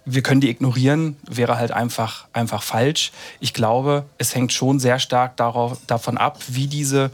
wir 0.05 0.23
können 0.23 0.41
die 0.41 0.51
ignorieren, 0.51 1.17
wäre 1.29 1.59
halt 1.59 1.71
einfach, 1.71 2.27
einfach 2.33 2.65
falsch. 2.65 3.13
Ich 3.39 3.55
glaube, 3.55 4.05
es 4.19 4.35
hängt 4.35 4.53
schon 4.53 4.81
sehr 4.81 4.99
stark 4.99 5.37
darauf, 5.37 5.79
davon 5.87 6.19
ab, 6.19 6.41
wie 6.49 6.67
diese 6.67 7.13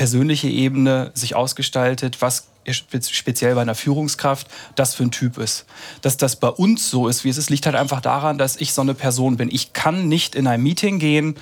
persönliche 0.00 0.48
Ebene 0.48 1.10
sich 1.12 1.36
ausgestaltet, 1.36 2.22
was 2.22 2.48
speziell 2.72 3.54
bei 3.54 3.60
einer 3.60 3.74
Führungskraft 3.74 4.46
das 4.74 4.94
für 4.94 5.02
ein 5.02 5.10
Typ 5.10 5.36
ist. 5.36 5.66
Dass 6.00 6.16
das 6.16 6.36
bei 6.36 6.48
uns 6.48 6.88
so 6.88 7.06
ist, 7.06 7.22
wie 7.22 7.28
es 7.28 7.36
ist, 7.36 7.50
liegt 7.50 7.66
halt 7.66 7.76
einfach 7.76 8.00
daran, 8.00 8.38
dass 8.38 8.56
ich 8.56 8.72
so 8.72 8.80
eine 8.80 8.94
Person 8.94 9.36
bin. 9.36 9.50
Ich 9.52 9.74
kann 9.74 10.08
nicht 10.08 10.34
in 10.34 10.46
ein 10.46 10.62
Meeting 10.62 11.00
gehen, 11.00 11.34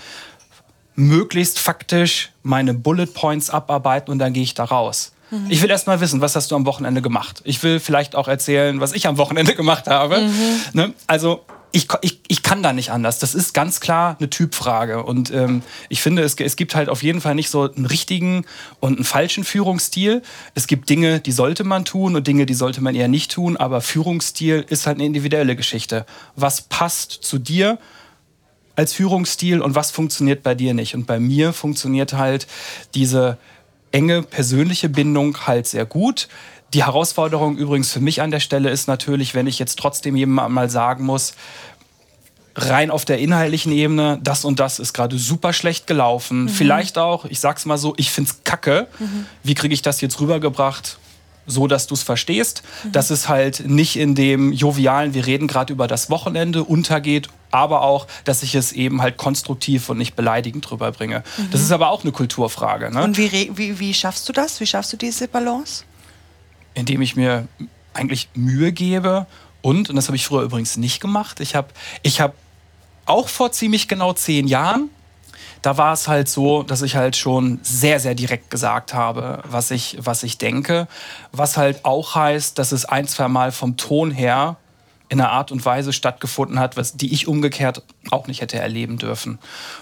möglichst 0.97 1.61
faktisch 1.61 2.31
meine 2.43 2.75
Bullet 2.75 3.07
Points 3.07 3.49
abarbeiten 3.49 4.11
und 4.11 4.19
dann 4.19 4.33
gehe 4.33 4.43
ich 4.43 4.55
da 4.55 4.65
raus. 4.65 5.13
Mhm. 5.31 5.47
Ich 5.51 5.63
will 5.63 5.71
erst 5.71 5.87
mal 5.87 6.01
wissen, 6.01 6.21
was 6.21 6.35
hast 6.35 6.51
du 6.51 6.57
am 6.57 6.67
Wochenende 6.67 7.01
gemacht? 7.01 7.41
Ich 7.45 7.63
will 7.63 7.79
vielleicht 7.79 8.17
auch 8.17 8.27
erzählen, 8.27 8.81
was 8.81 8.93
ich 8.93 9.07
am 9.07 9.19
Wochenende 9.19 9.55
gemacht 9.63 9.87
habe. 9.87 10.23
Mhm. 10.23 10.61
Ne? 10.73 10.95
Also 11.07 11.45
ich, 11.73 11.89
ich, 12.01 12.21
ich 12.29 12.43
kann 12.43 12.63
da 12.63 12.73
nicht 12.73 12.91
anders. 12.91 13.19
Das 13.19 13.35
ist 13.35 13.53
ganz 13.53 13.81
klar 13.81 14.17
eine 14.19 14.31
Typfrage. 14.31 15.03
Und 15.03 15.31
ähm, 15.31 15.63
ich 15.89 16.01
finde, 16.01 16.23
es, 16.23 16.35
es 16.35 16.57
gibt 16.57 16.75
halt 16.75 16.89
auf 16.89 17.03
jeden 17.03 17.21
Fall 17.21 17.35
nicht 17.35 17.51
so 17.51 17.71
einen 17.71 17.87
richtigen 17.87 18.45
und 18.81 18.97
einen 18.97 19.05
falschen 19.05 19.45
Führungsstil. 19.45 20.23
Es 20.55 20.67
gibt 20.67 20.89
Dinge, 20.89 21.21
die 21.21 21.33
sollte 21.33 21.65
man 21.65 21.85
tun 21.85 22.17
und 22.17 22.27
Dinge, 22.27 22.47
die 22.47 22.55
sollte 22.55 22.81
man 22.81 22.95
eher 22.95 23.09
nicht 23.09 23.33
tun. 23.33 23.57
Aber 23.57 23.81
Führungsstil 23.81 24.65
ist 24.69 24.87
halt 24.87 24.97
eine 24.97 25.07
individuelle 25.07 25.57
Geschichte. 25.57 26.07
Was 26.37 26.63
passt 26.63 27.13
zu 27.13 27.39
dir? 27.39 27.79
als 28.77 28.93
Führungsstil 28.93 29.61
und 29.61 29.75
was 29.75 29.91
funktioniert 29.91 30.45
bei 30.45 30.55
dir 30.55 30.73
nicht. 30.73 30.95
Und 30.95 31.05
bei 31.05 31.19
mir 31.19 31.53
funktioniert 31.53 32.13
halt 32.13 32.47
diese 32.95 33.37
enge 33.91 34.23
persönliche 34.23 34.89
Bindung 34.89 35.37
halt 35.49 35.67
sehr 35.67 35.85
gut. 35.85 36.29
Die 36.75 36.85
Herausforderung 36.85 37.57
übrigens 37.57 37.93
für 37.93 38.01
mich 38.01 38.21
an 38.21 38.31
der 38.31 38.41
Stelle 38.41 38.71
ist 38.71 38.89
natürlich, 38.89 39.35
wenn 39.35 39.47
ich 39.47 39.59
jetzt 39.59 39.79
trotzdem 39.79 40.17
jemandem 40.17 40.55
mal 40.55 40.69
sagen 40.69 41.05
muss, 41.05 41.35
rein 42.55 42.91
auf 42.91 43.05
der 43.05 43.19
inhaltlichen 43.19 43.73
Ebene, 43.73 44.19
das 44.23 44.45
und 44.45 44.61
das 44.61 44.79
ist 44.79 44.93
gerade 44.93 45.17
super 45.17 45.53
schlecht 45.53 45.87
gelaufen. 45.87 46.43
Mhm. 46.43 46.49
Vielleicht 46.49 46.99
auch, 46.99 47.25
ich 47.25 47.41
sag's 47.41 47.65
mal 47.65 47.79
so, 47.79 47.95
ich 47.97 48.11
find's 48.11 48.41
kacke. 48.45 48.89
Mhm. 48.99 49.27
Wie 49.43 49.55
kriege 49.55 49.73
ich 49.73 49.83
das 49.83 50.01
jetzt 50.01 50.21
rübergebracht? 50.21 50.99
so 51.51 51.67
dass 51.67 51.87
du 51.87 51.95
es 51.95 52.03
verstehst, 52.03 52.63
mhm. 52.85 52.93
dass 52.93 53.11
es 53.11 53.29
halt 53.29 53.67
nicht 53.67 53.97
in 53.97 54.15
dem 54.15 54.53
jovialen, 54.53 55.15
wir 55.15 55.27
reden 55.27 55.49
gerade 55.49 55.73
über 55.73 55.89
das 55.89 56.11
Wochenende 56.11 56.63
untergeht, 56.63 57.29
aber 57.51 57.83
auch, 57.83 58.07
dass 58.25 58.43
ich 58.43 58.55
es 58.55 58.73
eben 58.73 59.01
halt 59.01 59.17
konstruktiv 59.17 59.89
und 59.89 59.97
nicht 59.97 60.15
beleidigend 60.15 60.71
rüberbringe. 60.71 61.25
Mhm. 61.39 61.51
Das 61.51 61.63
ist 61.63 61.73
aber 61.73 61.89
auch 61.89 62.03
eine 62.03 62.13
Kulturfrage. 62.13 62.93
Ne? 62.93 63.03
Und 63.03 63.17
wie, 63.17 63.51
wie, 63.57 63.79
wie 63.79 63.95
schaffst 63.95 64.29
du 64.29 64.35
das? 64.35 64.61
Wie 64.61 64.67
schaffst 64.67 64.93
du 64.93 64.99
diese 64.99 65.27
Balance? 65.27 65.85
Indem 66.79 67.03
ich 67.03 67.17
mir 67.17 67.49
eigentlich 67.93 68.29
Mühe 68.35 68.73
gebe 68.73 69.27
und, 69.63 69.91
und 69.91 69.97
das 69.97 70.07
habe 70.07 70.17
ich 70.17 70.25
früher 70.25 70.43
übrigens 70.43 70.77
nicht 70.77 71.01
gemacht, 71.01 71.41
ich 71.41 71.55
habe 71.55 71.69
ich 72.03 72.21
hab 72.21 72.35
auch 73.07 73.29
vor 73.29 73.53
ziemlich 73.53 73.89
genau 73.89 74.13
zehn 74.13 74.47
Jahren, 74.47 74.91
da 75.63 75.77
war 75.77 75.93
es 75.93 76.07
halt 76.07 76.29
so, 76.29 76.63
dass 76.63 76.83
ich 76.83 76.95
halt 76.95 77.17
schon 77.17 77.59
sehr, 77.63 77.99
sehr 78.01 78.15
direkt 78.15 78.51
gesagt 78.51 78.95
habe, 78.95 79.43
was 79.49 79.71
ich, 79.71 79.97
was 79.99 80.23
ich 80.23 80.39
denke. 80.39 80.87
Was 81.33 81.57
halt 81.57 81.85
auch 81.85 82.15
heißt, 82.15 82.59
dass 82.59 82.71
es 82.71 82.85
ein, 82.85 83.09
zwei 83.09 83.29
Mal 83.29 83.51
vom 83.51 83.77
Ton 83.77 84.11
her 84.11 84.57
in 85.09 85.21
einer 85.21 85.31
Art 85.31 85.51
und 85.51 85.65
Weise 85.65 85.93
stattgefunden 85.93 86.61
hat, 86.61 86.77
was, 86.77 86.97
die 86.97 87.13
ich 87.13 87.27
umgekehrt 87.27 87.83
auch 88.11 88.27
nicht 88.27 88.41
hätte 88.41 88.59
erleben 88.59 88.99
dürfen. 88.99 89.39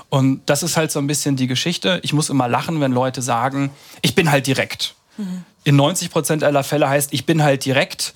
Und 0.08 0.40
das 0.46 0.62
ist 0.62 0.76
halt 0.76 0.92
so 0.92 1.00
ein 1.00 1.06
bisschen 1.06 1.36
die 1.36 1.48
Geschichte. 1.48 2.00
Ich 2.04 2.12
muss 2.12 2.30
immer 2.30 2.48
lachen, 2.48 2.80
wenn 2.80 2.92
Leute 2.92 3.22
sagen, 3.22 3.70
ich 4.02 4.14
bin 4.14 4.30
halt 4.30 4.46
direkt. 4.46 4.94
Mhm 5.16 5.44
in 5.66 5.74
90 5.74 6.10
Prozent 6.10 6.44
aller 6.44 6.62
Fälle 6.62 6.88
heißt, 6.88 7.12
ich 7.12 7.26
bin 7.26 7.42
halt 7.42 7.64
direkt. 7.64 8.14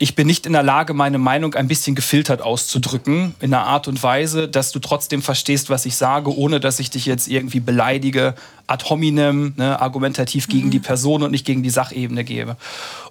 Ich 0.00 0.14
bin 0.14 0.28
nicht 0.28 0.46
in 0.46 0.52
der 0.52 0.62
Lage, 0.62 0.94
meine 0.94 1.18
Meinung 1.18 1.56
ein 1.56 1.66
bisschen 1.66 1.96
gefiltert 1.96 2.40
auszudrücken, 2.40 3.34
in 3.40 3.52
einer 3.52 3.66
Art 3.66 3.88
und 3.88 4.00
Weise, 4.00 4.46
dass 4.46 4.70
du 4.70 4.78
trotzdem 4.78 5.20
verstehst, 5.20 5.70
was 5.70 5.86
ich 5.86 5.96
sage, 5.96 6.32
ohne 6.32 6.60
dass 6.60 6.78
ich 6.78 6.88
dich 6.88 7.04
jetzt 7.04 7.26
irgendwie 7.26 7.58
beleidige, 7.58 8.36
ad 8.68 8.84
hominem, 8.88 9.54
ne, 9.56 9.80
argumentativ 9.80 10.46
gegen 10.46 10.68
mhm. 10.68 10.70
die 10.70 10.78
Person 10.78 11.24
und 11.24 11.32
nicht 11.32 11.44
gegen 11.44 11.64
die 11.64 11.70
Sachebene 11.70 12.22
gebe. 12.22 12.56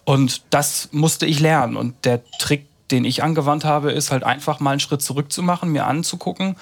Und 0.05 0.43
das 0.50 0.88
musste 0.93 1.25
ich 1.25 1.41
lernen. 1.41 1.75
Und 1.75 2.05
der 2.05 2.21
Trick, 2.39 2.67
den 2.89 3.03
ich 3.03 3.21
angewandt 3.21 3.65
habe, 3.65 3.91
ist 3.91 4.12
halt 4.12 4.24
einfach 4.24 4.62
mal 4.62 4.71
einen 4.71 4.79
Schritt 4.79 5.01
zurück 5.01 5.29
zu 5.29 5.43
machen, 5.43 5.74
mir 5.74 5.88
anzugucken, 5.88 6.55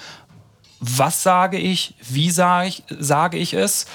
was 0.80 1.22
sage 1.22 1.56
ich, 1.56 1.94
wie 2.00 2.32
sage 2.32 2.66
ich, 2.66 2.82
sage 2.98 3.38
ich 3.38 3.54
es 3.54 3.86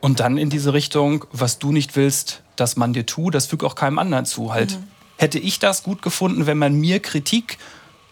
und 0.00 0.20
dann 0.20 0.38
in 0.38 0.50
diese 0.50 0.72
Richtung, 0.72 1.24
was 1.32 1.58
du 1.58 1.72
nicht 1.72 1.96
willst, 1.96 2.42
dass 2.56 2.76
man 2.76 2.92
dir 2.92 3.06
tut, 3.06 3.34
das 3.34 3.46
fügt 3.46 3.64
auch 3.64 3.74
keinem 3.74 3.98
anderen 3.98 4.24
zu. 4.24 4.52
Halt, 4.52 4.72
mhm. 4.72 4.84
hätte 5.16 5.38
ich 5.38 5.58
das 5.58 5.82
gut 5.82 6.02
gefunden, 6.02 6.46
wenn 6.46 6.58
man 6.58 6.74
mir 6.74 7.00
Kritik 7.00 7.58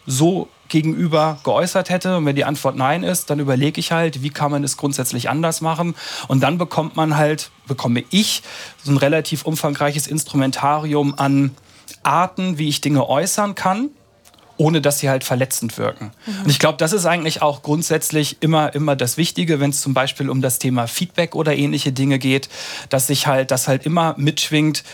so 0.06 0.48
gegenüber 0.68 1.38
geäußert 1.44 1.90
hätte 1.90 2.16
und 2.16 2.26
wenn 2.26 2.36
die 2.36 2.44
Antwort 2.44 2.76
nein 2.76 3.02
ist, 3.02 3.30
dann 3.30 3.38
überlege 3.38 3.78
ich 3.78 3.92
halt, 3.92 4.22
wie 4.22 4.30
kann 4.30 4.50
man 4.50 4.64
es 4.64 4.76
grundsätzlich 4.76 5.28
anders 5.28 5.60
machen 5.60 5.94
und 6.28 6.42
dann 6.42 6.58
bekommt 6.58 6.96
man 6.96 7.16
halt, 7.16 7.50
bekomme 7.66 8.04
ich 8.10 8.42
so 8.82 8.90
ein 8.90 8.96
relativ 8.96 9.44
umfangreiches 9.44 10.06
Instrumentarium 10.06 11.14
an 11.18 11.54
Arten, 12.02 12.58
wie 12.58 12.68
ich 12.68 12.80
Dinge 12.80 13.08
äußern 13.08 13.54
kann 13.54 13.90
ohne 14.56 14.80
dass 14.80 14.98
sie 14.98 15.08
halt 15.08 15.24
verletzend 15.24 15.78
wirken. 15.78 16.12
Mhm. 16.26 16.42
Und 16.44 16.50
ich 16.50 16.58
glaube, 16.58 16.78
das 16.78 16.92
ist 16.92 17.06
eigentlich 17.06 17.42
auch 17.42 17.62
grundsätzlich 17.62 18.38
immer, 18.40 18.74
immer 18.74 18.96
das 18.96 19.16
Wichtige, 19.16 19.60
wenn 19.60 19.70
es 19.70 19.80
zum 19.80 19.94
Beispiel 19.94 20.30
um 20.30 20.42
das 20.42 20.58
Thema 20.58 20.86
Feedback 20.86 21.34
oder 21.34 21.56
ähnliche 21.56 21.92
Dinge 21.92 22.18
geht, 22.18 22.48
dass 22.88 23.06
sich 23.06 23.26
halt, 23.26 23.50
das 23.50 23.68
halt 23.68 23.86
immer 23.86 24.14
mitschwingt, 24.16 24.84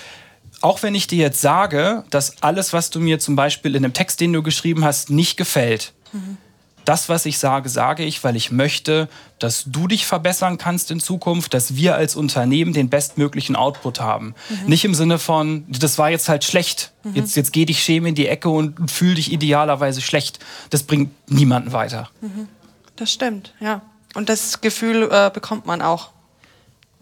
auch 0.62 0.82
wenn 0.82 0.94
ich 0.94 1.06
dir 1.06 1.18
jetzt 1.18 1.40
sage, 1.40 2.04
dass 2.10 2.42
alles, 2.42 2.72
was 2.72 2.90
du 2.90 3.00
mir 3.00 3.18
zum 3.18 3.34
Beispiel 3.36 3.74
in 3.74 3.82
dem 3.82 3.94
Text, 3.94 4.20
den 4.20 4.32
du 4.32 4.42
geschrieben 4.42 4.84
hast, 4.84 5.10
nicht 5.10 5.36
gefällt, 5.36 5.92
mhm 6.12 6.38
das, 6.84 7.08
was 7.08 7.26
ich 7.26 7.38
sage, 7.38 7.68
sage 7.68 8.04
ich, 8.04 8.22
weil 8.24 8.36
ich 8.36 8.50
möchte, 8.50 9.08
dass 9.38 9.64
du 9.66 9.86
dich 9.86 10.06
verbessern 10.06 10.58
kannst 10.58 10.90
in 10.90 11.00
Zukunft, 11.00 11.54
dass 11.54 11.76
wir 11.76 11.94
als 11.94 12.16
Unternehmen 12.16 12.72
den 12.72 12.88
bestmöglichen 12.88 13.56
Output 13.56 14.00
haben. 14.00 14.34
Mhm. 14.48 14.68
Nicht 14.68 14.84
im 14.84 14.94
Sinne 14.94 15.18
von, 15.18 15.64
das 15.68 15.98
war 15.98 16.10
jetzt 16.10 16.28
halt 16.28 16.44
schlecht. 16.44 16.92
Mhm. 17.04 17.14
Jetzt, 17.14 17.36
jetzt 17.36 17.52
geh 17.52 17.64
dich 17.64 17.82
schämen 17.82 18.08
in 18.08 18.14
die 18.14 18.28
Ecke 18.28 18.48
und 18.48 18.90
fühl 18.90 19.14
dich 19.14 19.32
idealerweise 19.32 20.00
schlecht. 20.00 20.38
Das 20.70 20.82
bringt 20.82 21.10
niemanden 21.30 21.72
weiter. 21.72 22.10
Mhm. 22.20 22.48
Das 22.96 23.12
stimmt, 23.12 23.54
ja. 23.60 23.82
Und 24.14 24.28
das 24.28 24.60
Gefühl 24.60 25.08
äh, 25.10 25.30
bekommt 25.32 25.66
man 25.66 25.82
auch 25.82 26.10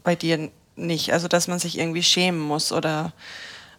bei 0.05 0.15
dir 0.15 0.51
nicht. 0.77 1.13
Also, 1.13 1.29
dass 1.29 1.49
man 1.49 1.59
sich 1.59 1.79
irgendwie 1.79 2.03
schämen 2.03 2.41
muss 2.41 2.73
oder 2.73 3.13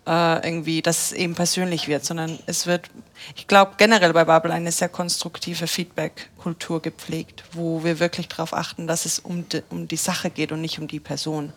äh, 0.07 0.47
irgendwie, 0.47 0.81
dass 0.81 1.07
es 1.07 1.11
eben 1.11 1.35
persönlich 1.35 1.87
wird, 1.87 2.05
sondern 2.05 2.39
es 2.45 2.65
wird, 2.65 2.89
ich 3.35 3.47
glaube, 3.47 3.73
generell 3.77 4.13
bei 4.13 4.25
Bubble 4.25 4.53
eine 4.53 4.71
sehr 4.71 4.89
konstruktive 4.89 5.67
Feedback-Kultur 5.67 6.81
gepflegt, 6.81 7.43
wo 7.53 7.83
wir 7.83 7.99
wirklich 7.99 8.27
darauf 8.27 8.53
achten, 8.53 8.87
dass 8.87 9.05
es 9.05 9.19
um 9.19 9.47
die, 9.49 9.61
um 9.69 9.87
die 9.87 9.97
Sache 9.97 10.29
geht 10.29 10.51
und 10.51 10.61
nicht 10.61 10.79
um 10.79 10.87
die 10.87 10.99
Person. 10.99 11.53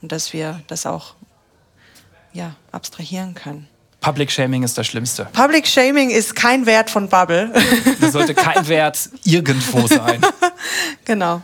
Und 0.00 0.12
dass 0.12 0.32
wir 0.32 0.62
das 0.66 0.86
auch 0.86 1.14
ja, 2.32 2.54
abstrahieren 2.72 3.34
können. 3.34 3.68
Public 4.00 4.32
Shaming 4.32 4.64
ist 4.64 4.76
das 4.76 4.88
Schlimmste. 4.88 5.26
Public 5.32 5.66
Shaming 5.66 6.10
ist 6.10 6.34
kein 6.34 6.66
Wert 6.66 6.90
von 6.90 7.08
Bubble. 7.08 7.52
Das 8.00 8.12
sollte 8.12 8.34
kein 8.34 8.66
Wert 8.68 9.08
irgendwo 9.22 9.86
sein. 9.86 10.20
genau. 11.04 11.40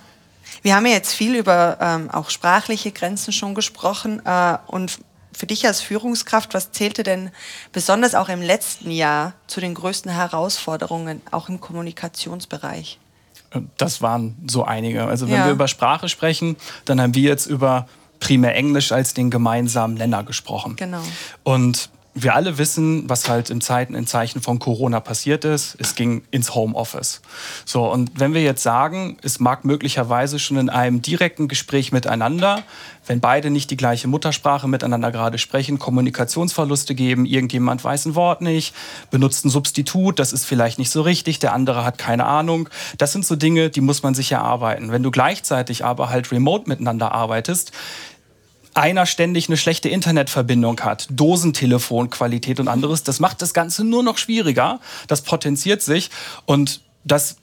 Wir 0.63 0.75
haben 0.75 0.87
ja 0.87 0.93
jetzt 0.93 1.15
viel 1.15 1.37
über 1.37 1.79
ähm, 1.81 2.11
auch 2.11 2.31
sprachliche 2.31 2.91
Grenzen 2.91 3.33
schon 3.33 3.55
gesprochen 3.55 4.21
äh, 4.25 4.59
und 4.67 4.99
für 5.33 5.47
dich 5.47 5.67
als 5.67 5.81
Führungskraft, 5.81 6.55
was 6.55 6.73
zählte 6.73 7.03
denn 7.03 7.31
besonders 7.73 8.15
auch 8.15 8.29
im 8.29 8.43
letzten 8.43 8.91
Jahr 8.91 9.35
zu 9.47 9.61
den 9.61 9.75
größten 9.75 10.11
Herausforderungen, 10.11 11.23
auch 11.31 11.49
im 11.49 11.61
Kommunikationsbereich? 11.61 12.99
Das 13.77 14.03
waren 14.03 14.37
so 14.47 14.65
einige. 14.65 15.05
Also 15.07 15.29
wenn 15.29 15.37
ja. 15.37 15.47
wir 15.47 15.53
über 15.53 15.69
Sprache 15.69 16.09
sprechen, 16.09 16.57
dann 16.85 17.01
haben 17.01 17.15
wir 17.15 17.23
jetzt 17.23 17.47
über 17.47 17.89
primär 18.21 18.55
Englisch 18.55 18.93
als 18.93 19.15
den 19.15 19.31
gemeinsamen 19.31 19.95
Nenner 19.95 20.25
gesprochen. 20.25 20.77
Genau. 20.77 21.03
Und 21.45 21.91
wir 22.23 22.35
alle 22.35 22.59
wissen, 22.59 23.09
was 23.09 23.29
halt 23.29 23.51
im 23.51 23.61
Zeiten, 23.61 23.95
in 23.95 24.07
Zeichen 24.07 24.41
von 24.41 24.59
Corona 24.59 25.01
passiert 25.01 25.45
ist. 25.45 25.77
Es 25.79 25.95
ging 25.95 26.23
ins 26.31 26.55
Homeoffice. 26.55 27.21
So, 27.65 27.91
und 27.91 28.11
wenn 28.19 28.35
wir 28.35 28.43
jetzt 28.43 28.63
sagen, 28.63 29.17
es 29.23 29.41
mag 29.41 29.65
möglicherweise 29.65 30.39
schon 30.39 30.57
in 30.57 30.71
einem 30.71 31.03
direkten 31.03 31.49
Gespräch 31.49 31.93
miteinander, 31.93 32.63
wenn 33.07 33.21
beide 33.21 33.51
nicht 33.51 33.71
die 33.71 33.77
gleiche 33.77 34.07
Muttersprache 34.07 34.69
miteinander 34.69 35.11
gerade 35.11 35.39
sprechen, 35.39 35.79
Kommunikationsverluste 35.79 36.95
geben, 36.95 37.25
irgendjemand 37.25 37.83
weiß 37.83 38.07
ein 38.07 38.15
Wort 38.15 38.43
nicht, 38.43 38.75
benutzt 39.11 39.45
ein 39.45 39.51
Substitut, 39.51 40.19
das 40.19 40.33
ist 40.33 40.45
vielleicht 40.45 40.79
nicht 40.79 40.91
so 40.91 41.03
richtig, 41.03 41.39
der 41.39 41.55
andere 41.55 41.85
hat 41.85 41.99
keine 41.99 42.27
Ahnung. 42.27 42.69
Das 42.99 43.13
sind 43.13 43.25
so 43.25 43.37
Dinge, 43.37 43.71
die 43.71 43.81
muss 43.81 44.03
man 44.03 44.15
sich 44.15 44.33
erarbeiten. 44.33 44.93
Wenn 44.93 45.03
du 45.03 45.11
gleichzeitig 45.11 45.85
aber 45.85 46.11
halt 46.11 46.31
remote 46.33 46.69
miteinander 46.69 47.13
arbeitest, 47.13 47.73
einer 48.79 49.07
ständig 49.07 49.49
eine 49.49 49.57
schlechte 49.57 49.89
Internetverbindung 49.89 50.81
hat, 50.81 51.09
Dosentelefonqualität 51.11 52.61
und 52.61 52.69
anderes, 52.69 53.03
das 53.03 53.21
macht 53.21 53.43
das 53.43 53.53
Ganze 53.53 53.85
nur 53.85 54.03
noch 54.03 54.19
schwieriger. 54.19 54.81
Das 55.07 55.23
potenziert 55.23 55.83
sich 55.83 56.11
und 56.47 56.81
das 57.05 57.37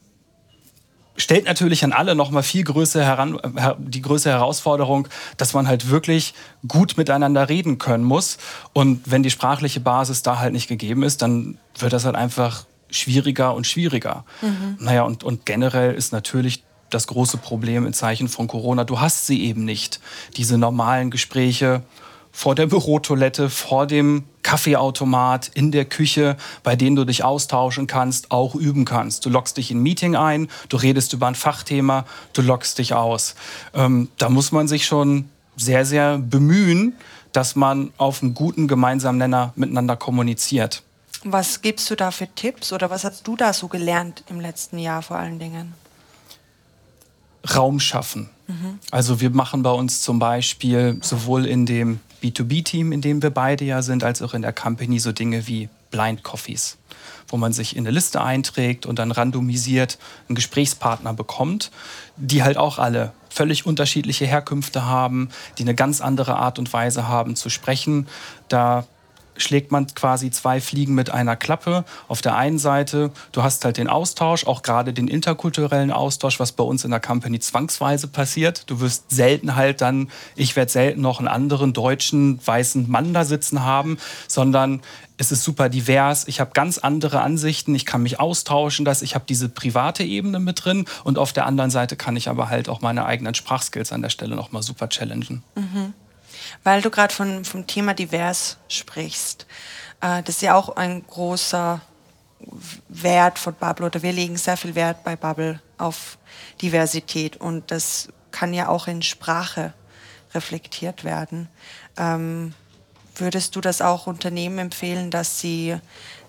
stellt 1.18 1.46
natürlich 1.46 1.84
an 1.84 1.94
alle 1.94 2.16
noch 2.16 2.32
mal 2.32 2.44
viel 2.44 2.64
größer 2.64 3.04
heran, 3.04 3.40
die 3.78 4.02
größere 4.02 4.34
Herausforderung, 4.34 5.08
dass 5.38 5.54
man 5.54 5.68
halt 5.68 5.90
wirklich 5.90 6.34
gut 6.68 6.98
miteinander 6.98 7.48
reden 7.48 7.78
können 7.78 8.04
muss. 8.04 8.38
Und 8.74 9.10
wenn 9.10 9.24
die 9.24 9.32
sprachliche 9.32 9.80
Basis 9.80 10.24
da 10.24 10.40
halt 10.40 10.54
nicht 10.54 10.68
gegeben 10.68 11.04
ist, 11.04 11.22
dann 11.22 11.58
wird 11.78 11.94
das 11.94 12.06
halt 12.06 12.16
einfach 12.16 12.66
schwieriger 12.90 13.54
und 13.54 13.66
schwieriger. 13.66 14.26
Mhm. 14.42 14.78
Naja, 14.80 15.04
und, 15.04 15.24
und 15.24 15.46
generell 15.46 15.94
ist 15.94 16.12
natürlich 16.12 16.64
das 16.90 17.08
große 17.08 17.38
Problem 17.38 17.86
in 17.86 17.94
Zeichen 17.94 18.28
von 18.28 18.48
Corona. 18.48 18.84
Du 18.84 19.00
hast 19.00 19.28
sie 19.28 19.44
eben 19.44 19.66
nicht. 19.66 20.00
Diese 20.38 20.58
normalen 20.58 21.12
Gespräche 21.12 21.84
vor 22.32 22.54
der 22.54 22.68
Bürotoilette, 22.68 23.50
vor 23.50 23.88
dem 23.88 24.26
Kaffeeautomat, 24.44 25.50
in 25.54 25.72
der 25.72 25.86
Küche, 25.86 26.36
bei 26.64 26.76
denen 26.76 26.98
du 26.98 27.06
dich 27.06 27.24
austauschen 27.24 27.88
kannst, 27.88 28.30
auch 28.30 28.56
üben 28.56 28.84
kannst. 28.84 29.26
Du 29.26 29.30
lockst 29.30 29.56
dich 29.56 29.72
in 29.72 29.80
ein 29.80 29.84
Meeting 29.84 30.16
ein, 30.18 30.50
du 30.68 30.76
redest 30.76 31.14
über 31.14 31.28
ein 31.28 31.36
Fachthema, 31.36 32.06
du 32.34 32.42
lockst 32.42 32.78
dich 32.78 32.94
aus. 32.94 33.36
Ähm, 33.74 34.10
da 34.18 34.28
muss 34.30 34.52
man 34.52 34.68
sich 34.68 34.86
schon 34.86 35.30
sehr, 35.56 35.86
sehr 35.86 36.18
bemühen, 36.18 36.94
dass 37.32 37.56
man 37.56 37.92
auf 37.98 38.22
einen 38.22 38.34
guten 38.34 38.68
gemeinsamen 38.68 39.18
Nenner 39.18 39.54
miteinander 39.56 39.96
kommuniziert. 39.96 40.84
Was 41.24 41.62
gibst 41.62 41.90
du 41.90 41.96
da 41.96 42.12
für 42.12 42.28
Tipps 42.28 42.72
oder 42.74 42.90
was 42.90 43.04
hast 43.04 43.26
du 43.28 43.36
da 43.36 43.54
so 43.54 43.68
gelernt 43.68 44.24
im 44.30 44.40
letzten 44.40 44.78
Jahr 44.78 45.02
vor 45.02 45.18
allen 45.18 45.40
Dingen? 45.40 45.74
Raum 47.54 47.80
schaffen. 47.80 48.30
Mhm. 48.48 48.80
Also 48.92 49.22
wir 49.22 49.30
machen 49.30 49.64
bei 49.64 49.72
uns 49.72 50.02
zum 50.02 50.20
Beispiel 50.20 50.98
sowohl 51.02 51.46
in 51.46 51.66
dem 51.66 52.00
B2B-Team, 52.22 52.92
in 52.92 53.02
dem 53.02 53.22
wir 53.22 53.30
beide 53.30 53.66
ja 53.66 53.82
sind, 53.82 54.04
als 54.04 54.22
auch 54.22 54.34
in 54.34 54.42
der 54.42 54.54
Company 54.54 55.00
so 55.00 55.12
Dinge 55.12 55.48
wie 55.48 55.70
Blind 55.92 56.24
Coffees, 56.24 56.78
wo 57.28 57.38
man 57.38 57.54
sich 57.54 57.76
in 57.76 57.84
eine 57.84 57.92
Liste 57.92 58.22
einträgt 58.22 58.86
und 58.86 59.00
dann 59.00 59.12
randomisiert 59.12 59.98
einen 60.28 60.36
Gesprächspartner 60.36 61.14
bekommt, 61.14 61.72
die 62.18 62.44
halt 62.44 62.58
auch 62.58 62.80
alle 62.80 63.14
völlig 63.30 63.66
unterschiedliche 63.66 64.26
Herkünfte 64.26 64.86
haben, 64.86 65.30
die 65.58 65.64
eine 65.64 65.76
ganz 65.76 66.02
andere 66.02 66.38
Art 66.38 66.58
und 66.58 66.72
Weise 66.72 67.08
haben 67.08 67.36
zu 67.36 67.50
sprechen. 67.50 68.08
Da 68.48 68.86
schlägt 69.38 69.72
man 69.72 69.88
quasi 69.88 70.32
zwei 70.32 70.62
Fliegen 70.62 70.96
mit 70.96 71.10
einer 71.10 71.36
Klappe. 71.36 71.86
Auf 72.08 72.22
der 72.22 72.36
einen 72.36 72.60
Seite, 72.60 73.12
du 73.32 73.44
hast 73.44 73.66
halt 73.66 73.78
den 73.78 73.88
Austausch, 73.88 74.46
auch 74.48 74.62
gerade 74.62 74.94
den 74.94 75.08
interkulturellen 75.08 75.92
Austausch, 75.92 76.40
was 76.40 76.52
bei 76.52 76.64
uns 76.64 76.84
in 76.84 76.92
der 76.92 77.00
Company 77.00 77.40
zwangsweise 77.40 78.08
passiert. 78.08 78.70
Du 78.70 78.80
wirst 78.80 79.12
selten 79.12 79.56
halt 79.56 79.82
dann, 79.82 80.10
ich 80.36 80.56
werde 80.56 80.72
selten 80.72 81.02
noch 81.02 81.20
einen 81.20 81.28
anderen 81.28 81.74
deutschen 81.74 82.40
weißen 82.46 82.90
Mann 82.90 83.14
da 83.14 83.26
sitzen 83.26 83.64
haben, 83.64 83.98
sondern 84.28 84.82
es 85.18 85.32
ist 85.32 85.44
super 85.44 85.70
divers, 85.70 86.28
ich 86.28 86.40
habe 86.40 86.52
ganz 86.54 86.78
andere 86.78 87.22
Ansichten, 87.22 87.74
ich 87.74 87.86
kann 87.86 88.04
mich 88.04 88.20
austauschen, 88.20 88.84
dass 88.84 89.02
ich 89.02 89.16
habe 89.16 89.26
diese 89.28 89.48
private 89.48 90.04
Ebene 90.04 90.40
mit 90.40 90.66
drin 90.66 90.86
und 91.04 91.18
auf 91.18 91.32
der 91.32 91.46
anderen 91.46 91.72
Seite 91.72 91.96
kann 91.96 92.18
ich 92.18 92.28
aber 92.28 92.50
halt 92.50 92.68
auch 92.68 92.82
meine 92.82 93.06
eigenen 93.06 93.34
Sprachskills 93.34 93.94
an 93.94 94.02
der 94.02 94.10
Stelle 94.10 94.36
nochmal 94.36 94.62
super 94.62 94.90
challengen. 94.90 95.44
Mhm 95.56 95.94
weil 96.64 96.82
du 96.82 96.90
gerade 96.90 97.14
vom 97.14 97.68
Thema 97.68 97.94
divers 97.94 98.58
sprichst. 98.68 99.46
Äh, 100.02 100.24
das 100.24 100.36
ist 100.36 100.42
ja 100.42 100.56
auch 100.56 100.76
ein 100.76 101.06
großer 101.06 101.82
Wert 102.90 103.40
von 103.40 103.54
Bubble 103.56 103.86
oder 103.86 104.02
wir 104.04 104.12
legen 104.12 104.38
sehr 104.38 104.58
viel 104.58 104.76
Wert 104.76 105.04
bei 105.04 105.16
Bubble 105.16 105.62
auf 105.78 106.18
Diversität 106.62 107.38
und 107.38 107.72
das 107.72 108.10
kann 108.32 108.54
ja 108.54 108.68
auch 108.68 108.88
in 108.88 109.02
Sprache 109.02 109.74
reflektiert 110.34 111.04
werden. 111.04 111.48
Ähm, 111.98 112.54
würdest 113.16 113.56
du 113.56 113.62
das 113.62 113.82
auch 113.82 114.08
Unternehmen 114.08 114.60
empfehlen, 114.60 115.10
dass 115.10 115.40
sie 115.40 115.78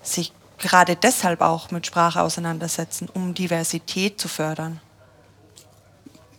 sich 0.02 0.32
gerade 0.58 0.96
deshalb 0.96 1.40
auch 1.40 1.70
mit 1.70 1.86
Sprache 1.86 2.22
auseinandersetzen, 2.22 3.08
um 3.12 3.34
Diversität 3.34 4.20
zu 4.20 4.28
fördern? 4.28 4.80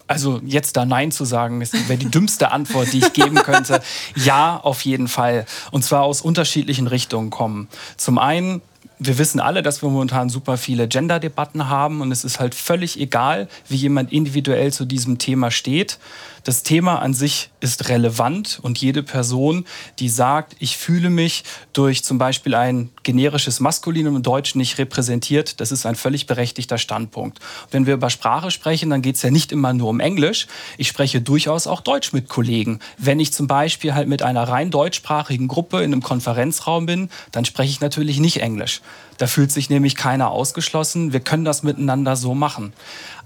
Also 0.08 0.40
jetzt 0.46 0.78
da 0.78 0.86
Nein 0.86 1.12
zu 1.12 1.26
sagen, 1.26 1.60
wäre 1.62 1.98
die 1.98 2.10
dümmste 2.10 2.52
Antwort, 2.52 2.94
die 2.94 3.00
ich 3.00 3.14
geben 3.14 3.36
könnte. 3.36 3.82
Ja, 4.16 4.58
auf 4.58 4.82
jeden 4.82 5.08
Fall. 5.08 5.46
Und 5.72 5.84
zwar 5.84 6.04
aus 6.04 6.22
unterschiedlichen 6.22 6.88
Richtungen 6.88 7.30
kommen. 7.30 7.68
Zum 7.98 8.18
einen 8.18 8.62
wir 9.00 9.18
wissen 9.18 9.40
alle, 9.40 9.62
dass 9.62 9.82
wir 9.82 9.90
momentan 9.90 10.30
super 10.30 10.58
viele 10.58 10.88
Gender-Debatten 10.88 11.70
haben 11.70 12.02
und 12.02 12.12
es 12.12 12.24
ist 12.24 12.40
halt 12.40 12.56
völlig 12.56 13.00
egal, 13.00 13.48
wie 13.68 13.76
jemand 13.76 14.12
individuell 14.12 14.74
zu 14.74 14.86
diesem 14.86 15.20
Thema 15.20 15.52
steht. 15.52 16.00
Das 16.44 16.64
Thema 16.64 17.00
an 17.00 17.14
sich 17.14 17.50
ist 17.60 17.90
relevant 17.90 18.60
und 18.62 18.78
jede 18.78 19.04
Person, 19.04 19.66
die 20.00 20.08
sagt, 20.08 20.56
ich 20.60 20.78
fühle 20.78 21.10
mich 21.10 21.44
durch 21.74 22.06
zum 22.06 22.18
Beispiel 22.18 22.56
ein 22.56 22.90
generisches 23.04 23.60
Maskulinum 23.60 24.16
im 24.16 24.24
Deutschen 24.24 24.60
nicht 24.60 24.78
repräsentiert, 24.78 25.60
das 25.60 25.74
ist 25.74 25.86
ein 25.86 25.96
völlig 25.96 26.26
berechtigter 26.26 26.78
Standpunkt. 26.78 27.40
Wenn 27.70 27.86
wir 27.86 27.96
über 27.96 28.10
Sprache 28.10 28.50
sprechen, 28.50 28.90
dann 28.90 29.02
geht 29.02 29.18
es 29.18 29.24
ja 29.24 29.30
nicht 29.30 29.52
immer 29.52 29.74
nur 29.74 29.90
um 29.90 30.00
Englisch. 30.00 30.48
Ich 30.78 30.88
spreche 30.88 31.20
durchaus 31.20 31.68
auch 31.68 31.82
Deutsch 31.82 32.14
mit 32.14 32.30
Kollegen. 32.30 32.80
Wenn 32.98 33.20
ich 33.20 33.34
zum 33.34 33.48
Beispiel 33.48 33.94
halt 33.94 34.08
mit 34.08 34.22
einer 34.22 34.44
rein 34.48 34.72
deutschsprachigen 34.72 35.50
Gruppe 35.50 35.80
in 35.80 35.92
einem 35.92 36.02
Konferenzraum 36.02 36.86
bin, 36.86 37.10
dann 37.34 37.44
spreche 37.44 37.72
ich 37.72 37.82
natürlich 37.82 38.20
nicht 38.20 38.38
Englisch. 38.38 38.82
Da 39.18 39.28
fühlt 39.28 39.52
sich 39.52 39.70
nämlich 39.70 39.96
keiner 39.96 40.32
ausgeschlossen. 40.32 41.14
Wir 41.14 41.20
können 41.20 41.46
das 41.46 41.64
miteinander 41.64 42.16
so 42.16 42.36
machen. 42.36 42.74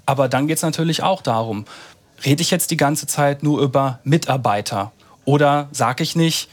Aber 0.06 0.28
dann 0.28 0.48
geht 0.48 0.58
es 0.58 0.64
natürlich 0.64 1.04
auch 1.04 1.22
darum, 1.22 1.66
rede 2.26 2.42
ich 2.42 2.52
jetzt 2.52 2.72
die 2.72 2.78
ganze 2.78 3.08
Zeit 3.08 3.44
nur 3.44 3.62
über 3.62 4.00
Mitarbeiter 4.04 4.92
oder 5.26 5.70
sage 5.72 6.04
ich 6.04 6.16
nicht, 6.16 6.50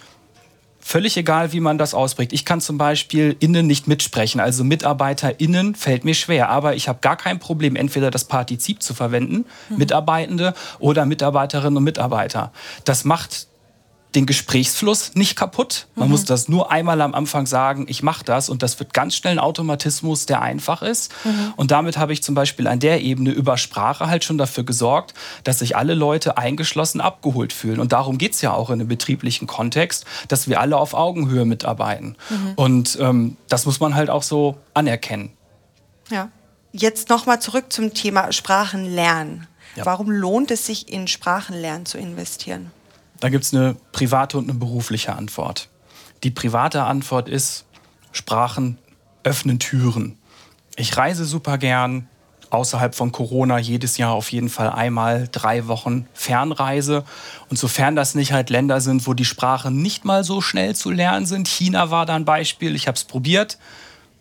Völlig 0.88 1.18
egal, 1.18 1.52
wie 1.52 1.60
man 1.60 1.76
das 1.76 1.92
ausprägt. 1.92 2.32
Ich 2.32 2.46
kann 2.46 2.62
zum 2.62 2.78
Beispiel 2.78 3.36
innen 3.40 3.66
nicht 3.66 3.88
mitsprechen, 3.88 4.40
also 4.40 4.64
MitarbeiterInnen 4.64 5.74
fällt 5.74 6.06
mir 6.06 6.14
schwer. 6.14 6.48
Aber 6.48 6.76
ich 6.76 6.88
habe 6.88 7.00
gar 7.00 7.16
kein 7.16 7.38
Problem, 7.38 7.76
entweder 7.76 8.10
das 8.10 8.24
Partizip 8.24 8.82
zu 8.82 8.94
verwenden, 8.94 9.44
mhm. 9.68 9.76
Mitarbeitende 9.76 10.54
oder 10.78 11.04
Mitarbeiterinnen 11.04 11.76
und 11.76 11.84
Mitarbeiter. 11.84 12.52
Das 12.84 13.04
macht 13.04 13.48
den 14.14 14.24
Gesprächsfluss 14.24 15.14
nicht 15.14 15.36
kaputt. 15.36 15.86
Man 15.94 16.08
mhm. 16.08 16.12
muss 16.12 16.24
das 16.24 16.48
nur 16.48 16.70
einmal 16.72 17.00
am 17.02 17.14
Anfang 17.14 17.46
sagen, 17.46 17.86
ich 17.88 18.02
mache 18.02 18.24
das 18.24 18.48
und 18.48 18.62
das 18.62 18.78
wird 18.80 18.94
ganz 18.94 19.14
schnell 19.14 19.34
ein 19.34 19.38
Automatismus, 19.38 20.24
der 20.26 20.40
einfach 20.40 20.82
ist. 20.82 21.12
Mhm. 21.24 21.52
Und 21.56 21.70
damit 21.70 21.98
habe 21.98 22.12
ich 22.12 22.22
zum 22.22 22.34
Beispiel 22.34 22.66
an 22.66 22.80
der 22.80 23.02
Ebene 23.02 23.30
über 23.30 23.58
Sprache 23.58 24.06
halt 24.06 24.24
schon 24.24 24.38
dafür 24.38 24.64
gesorgt, 24.64 25.14
dass 25.44 25.58
sich 25.58 25.76
alle 25.76 25.94
Leute 25.94 26.38
eingeschlossen 26.38 27.00
abgeholt 27.00 27.52
fühlen. 27.52 27.80
Und 27.80 27.92
darum 27.92 28.16
geht 28.16 28.32
es 28.32 28.40
ja 28.40 28.52
auch 28.52 28.70
in 28.70 28.80
einem 28.80 28.88
betrieblichen 28.88 29.46
Kontext, 29.46 30.06
dass 30.28 30.48
wir 30.48 30.60
alle 30.60 30.78
auf 30.78 30.94
Augenhöhe 30.94 31.44
mitarbeiten. 31.44 32.16
Mhm. 32.30 32.52
Und 32.56 32.98
ähm, 33.00 33.36
das 33.48 33.66
muss 33.66 33.78
man 33.78 33.94
halt 33.94 34.08
auch 34.08 34.22
so 34.22 34.56
anerkennen. 34.72 35.32
Ja. 36.10 36.30
Jetzt 36.72 37.08
nochmal 37.08 37.40
zurück 37.40 37.66
zum 37.70 37.94
Thema 37.94 38.32
Sprachenlernen. 38.32 39.46
Ja. 39.76 39.86
Warum 39.86 40.10
lohnt 40.10 40.50
es 40.50 40.66
sich, 40.66 40.90
in 40.92 41.08
Sprachenlernen 41.08 41.86
zu 41.86 41.98
investieren? 41.98 42.70
Da 43.20 43.28
gibt 43.28 43.44
es 43.44 43.54
eine 43.54 43.76
private 43.92 44.38
und 44.38 44.48
eine 44.48 44.58
berufliche 44.58 45.14
Antwort. 45.14 45.68
Die 46.22 46.30
private 46.30 46.84
Antwort 46.84 47.28
ist, 47.28 47.64
Sprachen 48.12 48.78
öffnen 49.22 49.58
Türen. 49.58 50.16
Ich 50.76 50.96
reise 50.96 51.24
super 51.24 51.58
gern, 51.58 52.08
außerhalb 52.50 52.94
von 52.94 53.12
Corona 53.12 53.58
jedes 53.58 53.98
Jahr 53.98 54.12
auf 54.12 54.32
jeden 54.32 54.48
Fall 54.48 54.70
einmal 54.70 55.28
drei 55.30 55.66
Wochen 55.66 56.06
Fernreise. 56.14 57.04
Und 57.50 57.58
sofern 57.58 57.96
das 57.96 58.14
nicht 58.14 58.32
halt 58.32 58.50
Länder 58.50 58.80
sind, 58.80 59.06
wo 59.06 59.14
die 59.14 59.24
Sprachen 59.24 59.82
nicht 59.82 60.04
mal 60.04 60.24
so 60.24 60.40
schnell 60.40 60.74
zu 60.74 60.90
lernen 60.90 61.26
sind, 61.26 61.48
China 61.48 61.90
war 61.90 62.06
da 62.06 62.14
ein 62.14 62.24
Beispiel, 62.24 62.74
ich 62.74 62.86
habe 62.86 62.96
es 62.96 63.04
probiert. 63.04 63.58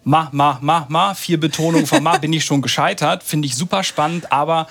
Ma, 0.04 0.30
ma, 0.32 0.58
ma, 0.62 0.86
ma, 0.90 1.14
vier 1.14 1.40
Betonungen 1.40 1.86
von 1.86 2.02
ma 2.02 2.18
bin 2.18 2.34
ich 2.34 2.46
schon 2.46 2.62
gescheitert, 2.62 3.24
finde 3.24 3.46
ich 3.46 3.56
super 3.56 3.84
spannend, 3.84 4.32
aber 4.32 4.68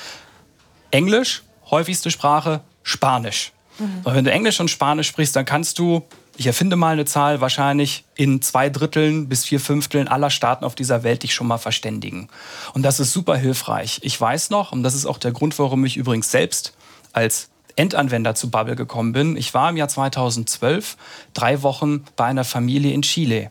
Englisch, 0.90 1.42
häufigste 1.70 2.10
Sprache, 2.10 2.62
Spanisch. 2.82 3.52
Mhm. 3.78 4.02
wenn 4.04 4.24
du 4.24 4.30
Englisch 4.30 4.60
und 4.60 4.70
Spanisch 4.70 5.08
sprichst, 5.08 5.36
dann 5.36 5.44
kannst 5.44 5.78
du, 5.78 6.02
ich 6.36 6.46
erfinde 6.46 6.76
mal 6.76 6.92
eine 6.92 7.04
Zahl, 7.04 7.40
wahrscheinlich 7.40 8.04
in 8.14 8.42
zwei 8.42 8.70
Dritteln 8.70 9.28
bis 9.28 9.44
vier 9.44 9.60
Fünfteln 9.60 10.08
aller 10.08 10.30
Staaten 10.30 10.64
auf 10.64 10.74
dieser 10.74 11.02
Welt 11.02 11.22
dich 11.22 11.34
schon 11.34 11.46
mal 11.46 11.58
verständigen. 11.58 12.28
Und 12.74 12.82
das 12.82 13.00
ist 13.00 13.12
super 13.12 13.36
hilfreich. 13.36 14.00
Ich 14.02 14.20
weiß 14.20 14.50
noch, 14.50 14.72
und 14.72 14.82
das 14.82 14.94
ist 14.94 15.06
auch 15.06 15.18
der 15.18 15.32
Grund, 15.32 15.58
warum 15.58 15.84
ich 15.84 15.96
übrigens 15.96 16.30
selbst 16.30 16.74
als 17.12 17.48
Endanwender 17.76 18.34
zu 18.34 18.50
Bubble 18.50 18.76
gekommen 18.76 19.12
bin. 19.12 19.36
Ich 19.36 19.52
war 19.54 19.70
im 19.70 19.76
Jahr 19.76 19.88
2012 19.88 20.96
drei 21.34 21.62
Wochen 21.62 22.04
bei 22.16 22.24
einer 22.24 22.44
Familie 22.44 22.92
in 22.92 23.02
Chile. 23.02 23.50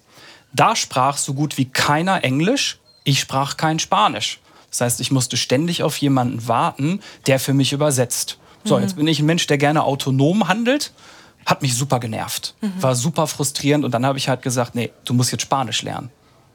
Da 0.54 0.76
sprach 0.76 1.18
so 1.18 1.34
gut 1.34 1.58
wie 1.58 1.66
keiner 1.66 2.24
Englisch, 2.24 2.80
ich 3.04 3.20
sprach 3.20 3.58
kein 3.58 3.78
Spanisch. 3.78 4.40
Das 4.72 4.82
heißt, 4.82 5.00
ich 5.00 5.12
musste 5.12 5.38
ständig 5.38 5.84
auf 5.84 5.98
jemanden 5.98 6.48
warten, 6.48 7.02
der 7.28 7.40
für 7.40 7.54
mich 7.54 7.72
übersetzt. 7.72 8.40
So, 8.68 8.80
jetzt 8.80 8.96
bin 8.96 9.08
ich 9.08 9.20
ein 9.20 9.26
Mensch, 9.26 9.48
der 9.48 9.58
gerne 9.58 9.84
autonom 9.84 10.48
handelt. 10.48 10.92
Hat 11.46 11.62
mich 11.62 11.76
super 11.76 12.00
genervt. 12.00 12.56
Mhm. 12.62 12.82
War 12.82 12.96
super 12.96 13.28
frustrierend. 13.28 13.86
Und 13.86 13.92
dann 13.92 14.06
habe 14.06 14.18
ich 14.18 14.28
halt 14.28 14.42
gesagt, 14.42 14.74
nee, 14.76 14.92
du 15.06 15.14
musst 15.14 15.32
jetzt 15.32 15.44
Spanisch 15.44 15.84
lernen. 15.84 16.10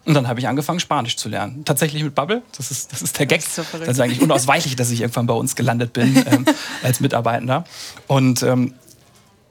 Und 0.04 0.14
dann 0.14 0.26
habe 0.26 0.40
ich 0.40 0.48
angefangen, 0.48 0.80
Spanisch 0.80 1.16
zu 1.16 1.28
lernen. 1.28 1.64
Tatsächlich 1.64 2.02
mit 2.02 2.14
Bubble. 2.14 2.42
Das 2.56 2.70
ist, 2.70 2.92
das 2.92 3.02
ist 3.02 3.18
der 3.18 3.26
Gag. 3.26 3.40
Das 3.40 3.58
ist, 3.58 3.72
so 3.72 3.78
das 3.78 3.88
ist 3.88 4.00
eigentlich 4.00 4.20
unausweichlich, 4.20 4.74
dass 4.74 4.90
ich 4.90 5.02
irgendwann 5.02 5.26
bei 5.26 5.34
uns 5.34 5.54
gelandet 5.54 5.92
bin 5.92 6.16
ähm, 6.30 6.46
als 6.82 7.00
Mitarbeitender. 7.00 7.64
Und 8.08 8.42
ähm, 8.42 8.74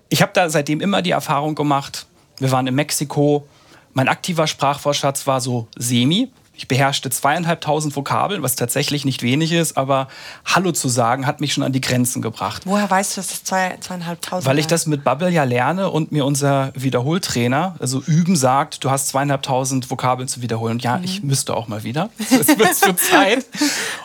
ich 0.10 0.22
habe 0.22 0.32
da 0.34 0.50
seitdem 0.50 0.82
immer 0.82 1.02
die 1.02 1.12
Erfahrung 1.12 1.56
gemacht, 1.56 2.08
wir 2.40 2.52
waren 2.52 2.68
in 2.68 2.76
Mexiko. 2.76 3.48
Mein 3.94 4.08
aktiver 4.08 4.48
Sprachwortschatz 4.48 5.28
war 5.28 5.40
so 5.40 5.68
semi. 5.78 6.32
Ich 6.60 6.68
beherrschte 6.68 7.10
zweieinhalbtausend 7.10 7.96
Vokabeln, 7.96 8.44
was 8.44 8.58
tatsächlich 8.58 9.06
nicht 9.06 9.24
wenig 9.24 9.54
ist, 9.54 9.78
aber 9.78 10.10
Hallo 10.44 10.74
zu 10.74 10.90
sagen 10.90 11.26
hat 11.26 11.40
mich 11.40 11.54
schon 11.54 11.64
an 11.64 11.72
die 11.72 11.80
Grenzen 11.80 12.22
gebracht. 12.22 12.64
Woher 12.66 12.92
weißt 12.92 13.16
du, 13.16 13.22
dass 13.22 13.32
es 13.32 13.46
zwei, 13.46 13.78
zweieinhalbtausend 13.80 14.46
Weil 14.46 14.60
ich 14.60 14.68
das 14.68 14.86
mit 14.86 15.06
Bubble 15.06 15.30
ja 15.30 15.46
lerne 15.46 15.90
und 15.90 16.12
mir 16.12 16.26
unser 16.26 16.74
Wiederholtrainer, 16.76 17.78
also 17.80 18.02
Üben, 18.02 18.36
sagt, 18.36 18.84
du 18.84 18.92
hast 18.92 19.08
zweieinhalbtausend 19.08 19.90
Vokabeln 19.90 20.28
zu 20.28 20.42
wiederholen. 20.42 20.74
Und 20.74 20.84
ja, 20.84 20.98
mhm. 20.98 21.06
ich 21.06 21.24
müsste 21.24 21.56
auch 21.56 21.70
mal 21.70 21.86
wieder. 21.86 22.10
Es 22.30 22.50
wird 22.50 22.76
für 22.76 22.96
Zeit. 22.98 23.46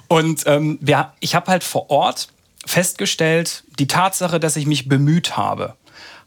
Und 0.07 0.45
ähm, 0.47 0.79
ja, 0.87 1.12
ich 1.19 1.35
habe 1.35 1.51
halt 1.51 1.64
vor 1.64 1.90
Ort 1.90 2.29
festgestellt, 2.64 3.64
die 3.81 3.88
Tatsache, 3.88 4.38
dass 4.38 4.55
ich 4.55 4.67
mich 4.67 4.88
bemüht 4.88 5.37
habe, 5.37 5.75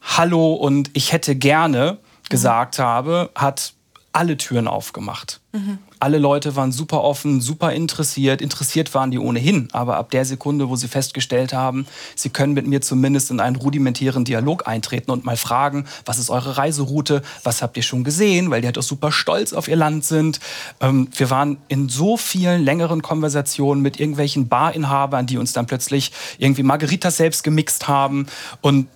Hallo 0.01 0.55
und 0.55 0.89
ich 0.91 1.13
hätte 1.13 1.37
gerne 1.37 1.99
gesagt 2.27 2.79
mhm. 2.79 2.83
habe, 2.83 3.29
hat 3.33 3.71
alle 4.11 4.35
Türen 4.35 4.67
aufgemacht. 4.67 5.39
Mhm. 5.53 5.79
Alle 5.99 6.19
Leute 6.19 6.55
waren 6.55 6.71
super 6.71 7.03
offen, 7.03 7.41
super 7.41 7.73
interessiert. 7.73 8.41
Interessiert 8.41 8.93
waren 8.93 9.09
die 9.09 9.17
ohnehin. 9.17 9.69
Aber 9.71 9.97
ab 9.97 10.11
der 10.11 10.25
Sekunde, 10.25 10.69
wo 10.69 10.75
sie 10.75 10.87
festgestellt 10.87 11.53
haben, 11.53 11.87
sie 12.15 12.29
können 12.29 12.53
mit 12.53 12.67
mir 12.67 12.81
zumindest 12.81 13.31
in 13.31 13.39
einen 13.39 13.55
rudimentären 13.55 14.23
Dialog 14.23 14.67
eintreten 14.67 15.09
und 15.09 15.25
mal 15.25 15.37
fragen, 15.37 15.85
was 16.05 16.19
ist 16.19 16.29
eure 16.29 16.57
Reiseroute? 16.57 17.23
Was 17.43 17.63
habt 17.63 17.77
ihr 17.77 17.83
schon 17.83 18.03
gesehen? 18.03 18.51
Weil 18.51 18.61
die 18.61 18.67
halt 18.67 18.77
auch 18.77 18.83
super 18.83 19.11
stolz 19.11 19.53
auf 19.53 19.67
ihr 19.67 19.75
Land 19.75 20.05
sind. 20.05 20.39
Ähm, 20.81 21.07
wir 21.15 21.31
waren 21.31 21.57
in 21.67 21.89
so 21.89 22.15
vielen 22.15 22.63
längeren 22.63 23.01
Konversationen 23.01 23.81
mit 23.81 23.99
irgendwelchen 23.99 24.47
Barinhabern, 24.47 25.25
die 25.25 25.37
uns 25.37 25.53
dann 25.53 25.65
plötzlich 25.65 26.11
irgendwie 26.37 26.63
Margaritas 26.63 27.17
selbst 27.17 27.43
gemixt 27.43 27.87
haben. 27.87 28.27
Und 28.61 28.87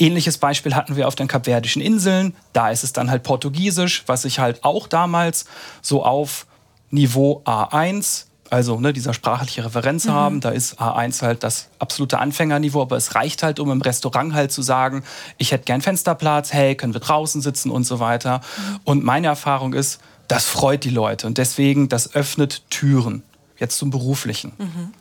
Ähnliches 0.00 0.38
Beispiel 0.38 0.74
hatten 0.74 0.96
wir 0.96 1.06
auf 1.06 1.14
den 1.14 1.28
Kapverdischen 1.28 1.82
Inseln. 1.82 2.34
Da 2.54 2.70
ist 2.70 2.84
es 2.84 2.94
dann 2.94 3.10
halt 3.10 3.22
Portugiesisch, 3.22 4.02
was 4.06 4.24
ich 4.24 4.38
halt 4.38 4.64
auch 4.64 4.88
damals 4.88 5.44
so 5.82 6.02
auf 6.02 6.46
Niveau 6.90 7.42
A1, 7.44 8.26
also 8.50 8.80
ne, 8.80 8.92
dieser 8.92 9.14
sprachliche 9.14 9.64
Referenz 9.64 10.06
mhm. 10.06 10.10
haben. 10.10 10.40
Da 10.40 10.50
ist 10.50 10.80
A1 10.80 11.22
halt 11.22 11.42
das 11.42 11.68
absolute 11.78 12.18
Anfängerniveau, 12.18 12.82
aber 12.82 12.96
es 12.96 13.14
reicht 13.14 13.42
halt, 13.42 13.60
um 13.60 13.70
im 13.70 13.80
Restaurant 13.80 14.34
halt 14.34 14.52
zu 14.52 14.62
sagen, 14.62 15.04
ich 15.38 15.52
hätte 15.52 15.64
gern 15.64 15.80
Fensterplatz, 15.80 16.52
hey, 16.52 16.74
können 16.74 16.92
wir 16.92 17.00
draußen 17.00 17.40
sitzen 17.40 17.70
und 17.70 17.84
so 17.84 18.00
weiter. 18.00 18.38
Mhm. 18.38 18.80
Und 18.84 19.04
meine 19.04 19.28
Erfahrung 19.28 19.72
ist, 19.72 20.00
das 20.28 20.46
freut 20.46 20.84
die 20.84 20.90
Leute 20.90 21.26
und 21.26 21.38
deswegen, 21.38 21.88
das 21.88 22.14
öffnet 22.14 22.62
Türen. 22.70 23.22
Jetzt 23.58 23.76
zum 23.78 23.90
Beruflichen. 23.90 24.52
Mhm. 24.58 24.94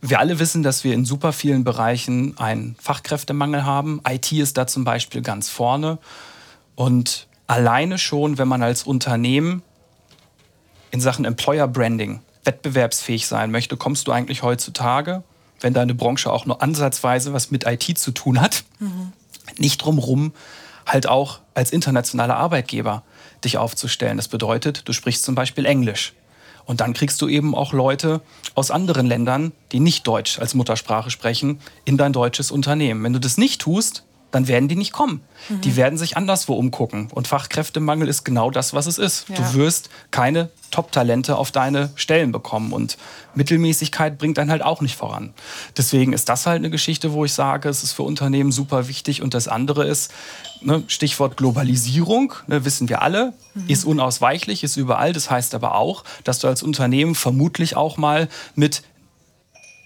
Wir 0.00 0.18
alle 0.18 0.38
wissen, 0.38 0.62
dass 0.62 0.84
wir 0.84 0.94
in 0.94 1.04
super 1.04 1.32
vielen 1.32 1.64
Bereichen 1.64 2.36
einen 2.38 2.76
Fachkräftemangel 2.80 3.64
haben. 3.64 4.00
IT 4.08 4.32
ist 4.32 4.58
da 4.58 4.66
zum 4.66 4.84
Beispiel 4.84 5.22
ganz 5.22 5.48
vorne. 5.48 5.98
Und 6.74 7.28
alleine 7.46 7.98
schon, 7.98 8.38
wenn 8.38 8.48
man 8.48 8.62
als 8.62 8.82
Unternehmen 8.82 9.62
in 10.92 11.00
Sachen 11.00 11.24
Employer 11.24 11.66
Branding 11.66 12.20
wettbewerbsfähig 12.44 13.26
sein 13.26 13.50
möchte, 13.50 13.76
kommst 13.76 14.06
du 14.06 14.12
eigentlich 14.12 14.42
heutzutage, 14.42 15.24
wenn 15.60 15.74
deine 15.74 15.94
Branche 15.94 16.32
auch 16.32 16.46
nur 16.46 16.62
ansatzweise 16.62 17.32
was 17.32 17.50
mit 17.50 17.66
IT 17.66 17.98
zu 17.98 18.12
tun 18.12 18.40
hat, 18.40 18.64
mhm. 18.78 19.12
nicht 19.58 19.78
drumherum, 19.78 20.32
halt 20.86 21.08
auch 21.08 21.40
als 21.54 21.70
internationaler 21.70 22.36
Arbeitgeber 22.36 23.02
dich 23.44 23.58
aufzustellen. 23.58 24.16
Das 24.16 24.28
bedeutet, 24.28 24.88
du 24.88 24.92
sprichst 24.92 25.24
zum 25.24 25.34
Beispiel 25.34 25.66
Englisch. 25.66 26.12
Und 26.64 26.80
dann 26.80 26.92
kriegst 26.92 27.20
du 27.20 27.28
eben 27.28 27.56
auch 27.56 27.72
Leute 27.72 28.20
aus 28.54 28.70
anderen 28.70 29.06
Ländern, 29.06 29.52
die 29.72 29.80
nicht 29.80 30.06
Deutsch 30.06 30.38
als 30.38 30.54
Muttersprache 30.54 31.10
sprechen, 31.10 31.60
in 31.84 31.96
dein 31.96 32.12
deutsches 32.12 32.52
Unternehmen. 32.52 33.02
Wenn 33.02 33.12
du 33.12 33.18
das 33.18 33.36
nicht 33.36 33.60
tust, 33.60 34.04
dann 34.32 34.48
werden 34.48 34.66
die 34.68 34.76
nicht 34.76 34.92
kommen. 34.92 35.20
Mhm. 35.48 35.60
Die 35.60 35.76
werden 35.76 35.98
sich 35.98 36.16
anderswo 36.16 36.54
umgucken. 36.54 37.08
Und 37.12 37.28
Fachkräftemangel 37.28 38.08
ist 38.08 38.24
genau 38.24 38.50
das, 38.50 38.74
was 38.74 38.86
es 38.86 38.98
ist. 38.98 39.28
Ja. 39.28 39.36
Du 39.36 39.54
wirst 39.54 39.90
keine 40.10 40.50
Top-Talente 40.70 41.36
auf 41.36 41.52
deine 41.52 41.90
Stellen 41.94 42.32
bekommen. 42.32 42.72
Und 42.72 42.96
Mittelmäßigkeit 43.34 44.18
bringt 44.18 44.38
dann 44.38 44.50
halt 44.50 44.62
auch 44.62 44.80
nicht 44.80 44.96
voran. 44.96 45.34
Deswegen 45.76 46.12
ist 46.12 46.28
das 46.28 46.46
halt 46.46 46.58
eine 46.58 46.70
Geschichte, 46.70 47.12
wo 47.12 47.24
ich 47.24 47.32
sage, 47.34 47.68
es 47.68 47.84
ist 47.84 47.92
für 47.92 48.02
Unternehmen 48.02 48.50
super 48.50 48.88
wichtig. 48.88 49.22
Und 49.22 49.34
das 49.34 49.48
andere 49.48 49.86
ist, 49.86 50.10
ne, 50.62 50.82
Stichwort 50.86 51.36
Globalisierung, 51.36 52.32
ne, 52.46 52.64
wissen 52.64 52.88
wir 52.88 53.02
alle, 53.02 53.34
mhm. 53.54 53.68
ist 53.68 53.84
unausweichlich, 53.84 54.64
ist 54.64 54.76
überall. 54.76 55.12
Das 55.12 55.30
heißt 55.30 55.54
aber 55.54 55.74
auch, 55.74 56.04
dass 56.24 56.38
du 56.38 56.48
als 56.48 56.62
Unternehmen 56.62 57.14
vermutlich 57.14 57.76
auch 57.76 57.98
mal 57.98 58.28
mit 58.54 58.82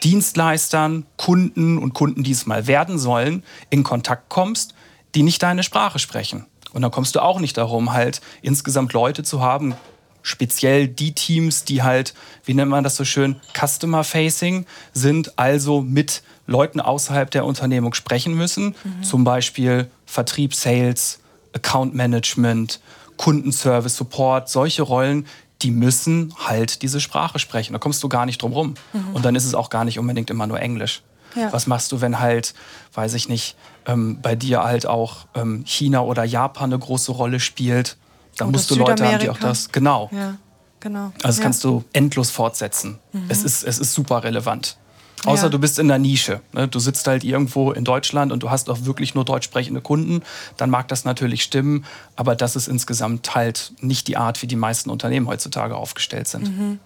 Dienstleistern, 0.03 1.07
Kunden 1.17 1.79
und 1.79 1.95
Kunden, 1.95 2.23
die 2.23 2.33
es 2.33 2.47
mal 2.47 2.67
werden 2.67 2.99
sollen, 2.99 3.43
in 3.71 3.83
Kontakt 3.83 4.29
kommst, 4.29 4.75
die 5.15 5.23
nicht 5.23 5.43
deine 5.43 5.63
Sprache 5.63 5.99
sprechen. 5.99 6.47
Und 6.73 6.83
dann 6.83 6.91
kommst 6.91 7.15
du 7.15 7.21
auch 7.21 7.41
nicht 7.41 7.57
darum, 7.57 7.93
halt 7.93 8.21
insgesamt 8.43 8.93
Leute 8.93 9.23
zu 9.23 9.41
haben, 9.41 9.75
speziell 10.23 10.89
die 10.89 11.13
Teams, 11.13 11.65
die 11.65 11.83
halt, 11.83 12.13
wie 12.45 12.53
nennt 12.53 12.71
man 12.71 12.85
das 12.85 12.97
so 12.97 13.05
schön, 13.05 13.37
Customer-Facing 13.55 14.67
sind, 14.93 15.39
also 15.39 15.81
mit 15.81 16.23
Leuten 16.47 16.81
außerhalb 16.81 17.31
der 17.31 17.45
Unternehmung 17.45 17.95
sprechen 17.95 18.35
müssen. 18.35 18.75
Mhm. 18.83 19.03
Zum 19.03 19.25
Beispiel 19.25 19.89
Vertrieb, 20.05 20.55
Sales, 20.55 21.21
Account 21.55 21.95
Management, 21.95 22.81
Kundenservice, 23.17 23.97
Support, 23.97 24.49
solche 24.49 24.83
Rollen, 24.83 25.27
die 25.63 25.71
müssen 25.71 26.35
halt 26.45 26.83
diese 26.83 27.01
Sprache 27.01 27.39
sprechen. 27.39 27.73
Da 27.73 27.79
kommst 27.79 28.03
du 28.03 28.09
gar 28.09 28.27
nicht 28.27 28.43
drum 28.43 28.53
rum. 28.53 28.75
Mhm. 28.93 29.15
Und 29.15 29.25
dann 29.25 29.35
ist 29.35 29.45
es 29.45 29.55
auch 29.55 29.71
gar 29.71 29.85
nicht 29.85 29.99
unbedingt 29.99 30.31
immer 30.31 30.47
nur 30.47 30.61
Englisch. 30.61 31.03
Ja. 31.35 31.53
Was 31.53 31.67
machst 31.67 31.93
du, 31.93 32.01
wenn 32.01 32.19
halt, 32.19 32.55
weiß 32.95 33.15
ich 33.15 33.29
nicht, 33.29 33.57
ähm, 33.87 34.21
bei 34.23 34.35
dir 34.35 34.65
halt 34.65 34.87
auch 34.87 35.27
ähm, 35.35 35.65
China 35.67 36.01
oder 36.01 36.25
Japan 36.25 36.73
eine 36.73 36.79
große 36.79 37.13
Rolle 37.13 37.41
spielt? 37.41 37.97
Da 38.37 38.47
musst 38.47 38.71
du 38.71 38.75
Leute 38.75 39.07
haben, 39.07 39.19
die 39.19 39.31
auch 39.31 39.39
das. 39.39 39.71
Genau. 39.71 40.11
Ja, 40.13 40.37
genau. 40.81 41.07
Also 41.17 41.19
das 41.23 41.37
ja. 41.39 41.43
kannst 41.43 41.65
du 41.65 41.85
endlos 41.93 42.31
fortsetzen. 42.31 42.99
Mhm. 43.13 43.25
Es, 43.29 43.45
ist, 43.45 43.65
es 43.65 43.79
ist 43.79 43.93
super 43.95 44.25
relevant. 44.25 44.77
Außer 45.25 45.45
ja. 45.45 45.49
du 45.49 45.59
bist 45.59 45.79
in 45.79 45.89
der 45.89 45.99
Nische. 45.99 46.41
Ne? 46.53 46.69
Du 46.69 46.79
sitzt 46.79 47.07
halt 47.07 47.25
irgendwo 47.25 47.73
in 47.73 47.85
Deutschland 47.85 48.33
und 48.33 48.43
du 48.43 48.51
hast 48.51 48.69
auch 48.69 48.85
wirklich 48.85 49.15
nur 49.15 49.25
deutsch 49.25 49.47
sprechende 49.47 49.81
Kunden. 49.81 50.23
Dann 50.57 50.71
mag 50.71 50.89
das 50.89 51.05
natürlich 51.05 51.43
stimmen, 51.43 51.85
aber 52.17 52.37
das 52.37 52.55
ist 52.55 52.69
insgesamt 52.69 53.35
halt 53.35 53.73
nicht 53.81 54.09
die 54.09 54.17
Art, 54.17 54.43
wie 54.43 54.47
die 54.47 54.57
meisten 54.57 54.91
Unternehmen 54.91 55.27
heutzutage 55.27 55.75
aufgestellt 55.75 56.29
sind. 56.29 56.57
Mhm. 56.57 56.81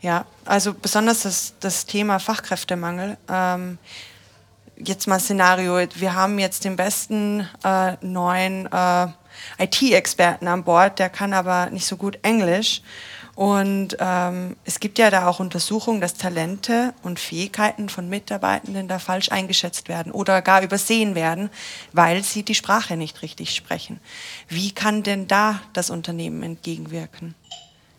Ja, 0.00 0.26
also 0.44 0.74
besonders 0.74 1.22
das, 1.22 1.54
das 1.60 1.86
Thema 1.86 2.18
Fachkräftemangel. 2.18 3.16
Ähm, 3.28 3.78
jetzt 4.76 5.06
mal 5.06 5.18
Szenario, 5.18 5.78
wir 5.94 6.14
haben 6.14 6.38
jetzt 6.38 6.64
den 6.64 6.76
besten 6.76 7.48
äh, 7.64 7.94
neuen 8.02 8.70
äh, 8.70 9.06
IT-Experten 9.58 10.48
an 10.48 10.64
Bord, 10.64 10.98
der 10.98 11.08
kann 11.08 11.32
aber 11.32 11.70
nicht 11.70 11.86
so 11.86 11.96
gut 11.96 12.18
Englisch. 12.22 12.82
Und 13.36 13.98
ähm, 14.00 14.56
es 14.64 14.80
gibt 14.80 14.98
ja 14.98 15.10
da 15.10 15.26
auch 15.26 15.40
Untersuchungen, 15.40 16.00
dass 16.00 16.14
Talente 16.14 16.94
und 17.02 17.20
Fähigkeiten 17.20 17.90
von 17.90 18.08
Mitarbeitenden 18.08 18.88
da 18.88 18.98
falsch 18.98 19.30
eingeschätzt 19.30 19.90
werden 19.90 20.10
oder 20.10 20.40
gar 20.40 20.62
übersehen 20.62 21.14
werden, 21.14 21.50
weil 21.92 22.24
sie 22.24 22.42
die 22.44 22.54
Sprache 22.54 22.96
nicht 22.96 23.20
richtig 23.20 23.54
sprechen. 23.54 24.00
Wie 24.48 24.72
kann 24.72 25.02
denn 25.02 25.28
da 25.28 25.60
das 25.74 25.90
Unternehmen 25.90 26.42
entgegenwirken, 26.42 27.34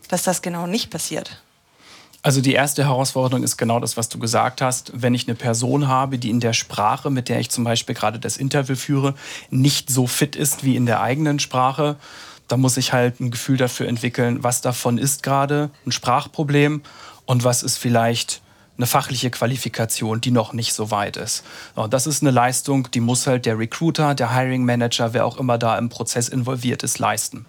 dass 0.08 0.24
das 0.24 0.42
genau 0.42 0.66
nicht 0.66 0.90
passiert? 0.90 1.40
Also 2.20 2.40
die 2.40 2.54
erste 2.54 2.84
Herausforderung 2.84 3.44
ist 3.44 3.56
genau 3.56 3.78
das, 3.78 3.96
was 3.96 4.08
du 4.08 4.18
gesagt 4.18 4.60
hast. 4.60 4.90
Wenn 4.92 5.14
ich 5.14 5.28
eine 5.28 5.36
Person 5.36 5.86
habe, 5.86 6.18
die 6.18 6.30
in 6.30 6.40
der 6.40 6.52
Sprache, 6.52 7.10
mit 7.10 7.28
der 7.28 7.38
ich 7.38 7.48
zum 7.48 7.62
Beispiel 7.62 7.94
gerade 7.94 8.18
das 8.18 8.38
Interview 8.38 8.74
führe, 8.74 9.14
nicht 9.50 9.88
so 9.88 10.08
fit 10.08 10.34
ist 10.34 10.64
wie 10.64 10.74
in 10.74 10.84
der 10.84 11.00
eigenen 11.00 11.38
Sprache, 11.38 11.96
da 12.48 12.56
muss 12.56 12.76
ich 12.76 12.92
halt 12.92 13.20
ein 13.20 13.30
Gefühl 13.30 13.56
dafür 13.56 13.88
entwickeln, 13.88 14.42
was 14.42 14.60
davon 14.60 14.98
ist 14.98 15.22
gerade 15.22 15.70
ein 15.86 15.92
Sprachproblem 15.92 16.82
und 17.26 17.44
was 17.44 17.62
ist 17.62 17.76
vielleicht 17.76 18.42
eine 18.76 18.86
fachliche 18.86 19.30
Qualifikation, 19.30 20.20
die 20.20 20.30
noch 20.30 20.52
nicht 20.52 20.72
so 20.72 20.90
weit 20.90 21.16
ist. 21.16 21.44
Das 21.90 22.06
ist 22.06 22.22
eine 22.22 22.30
Leistung, 22.30 22.88
die 22.92 23.00
muss 23.00 23.26
halt 23.26 23.44
der 23.44 23.58
Recruiter, 23.58 24.14
der 24.14 24.34
Hiring 24.34 24.64
Manager, 24.64 25.12
wer 25.12 25.26
auch 25.26 25.36
immer 25.38 25.58
da 25.58 25.76
im 25.76 25.88
Prozess 25.88 26.28
involviert 26.28 26.82
ist, 26.84 26.98
leisten. 26.98 27.44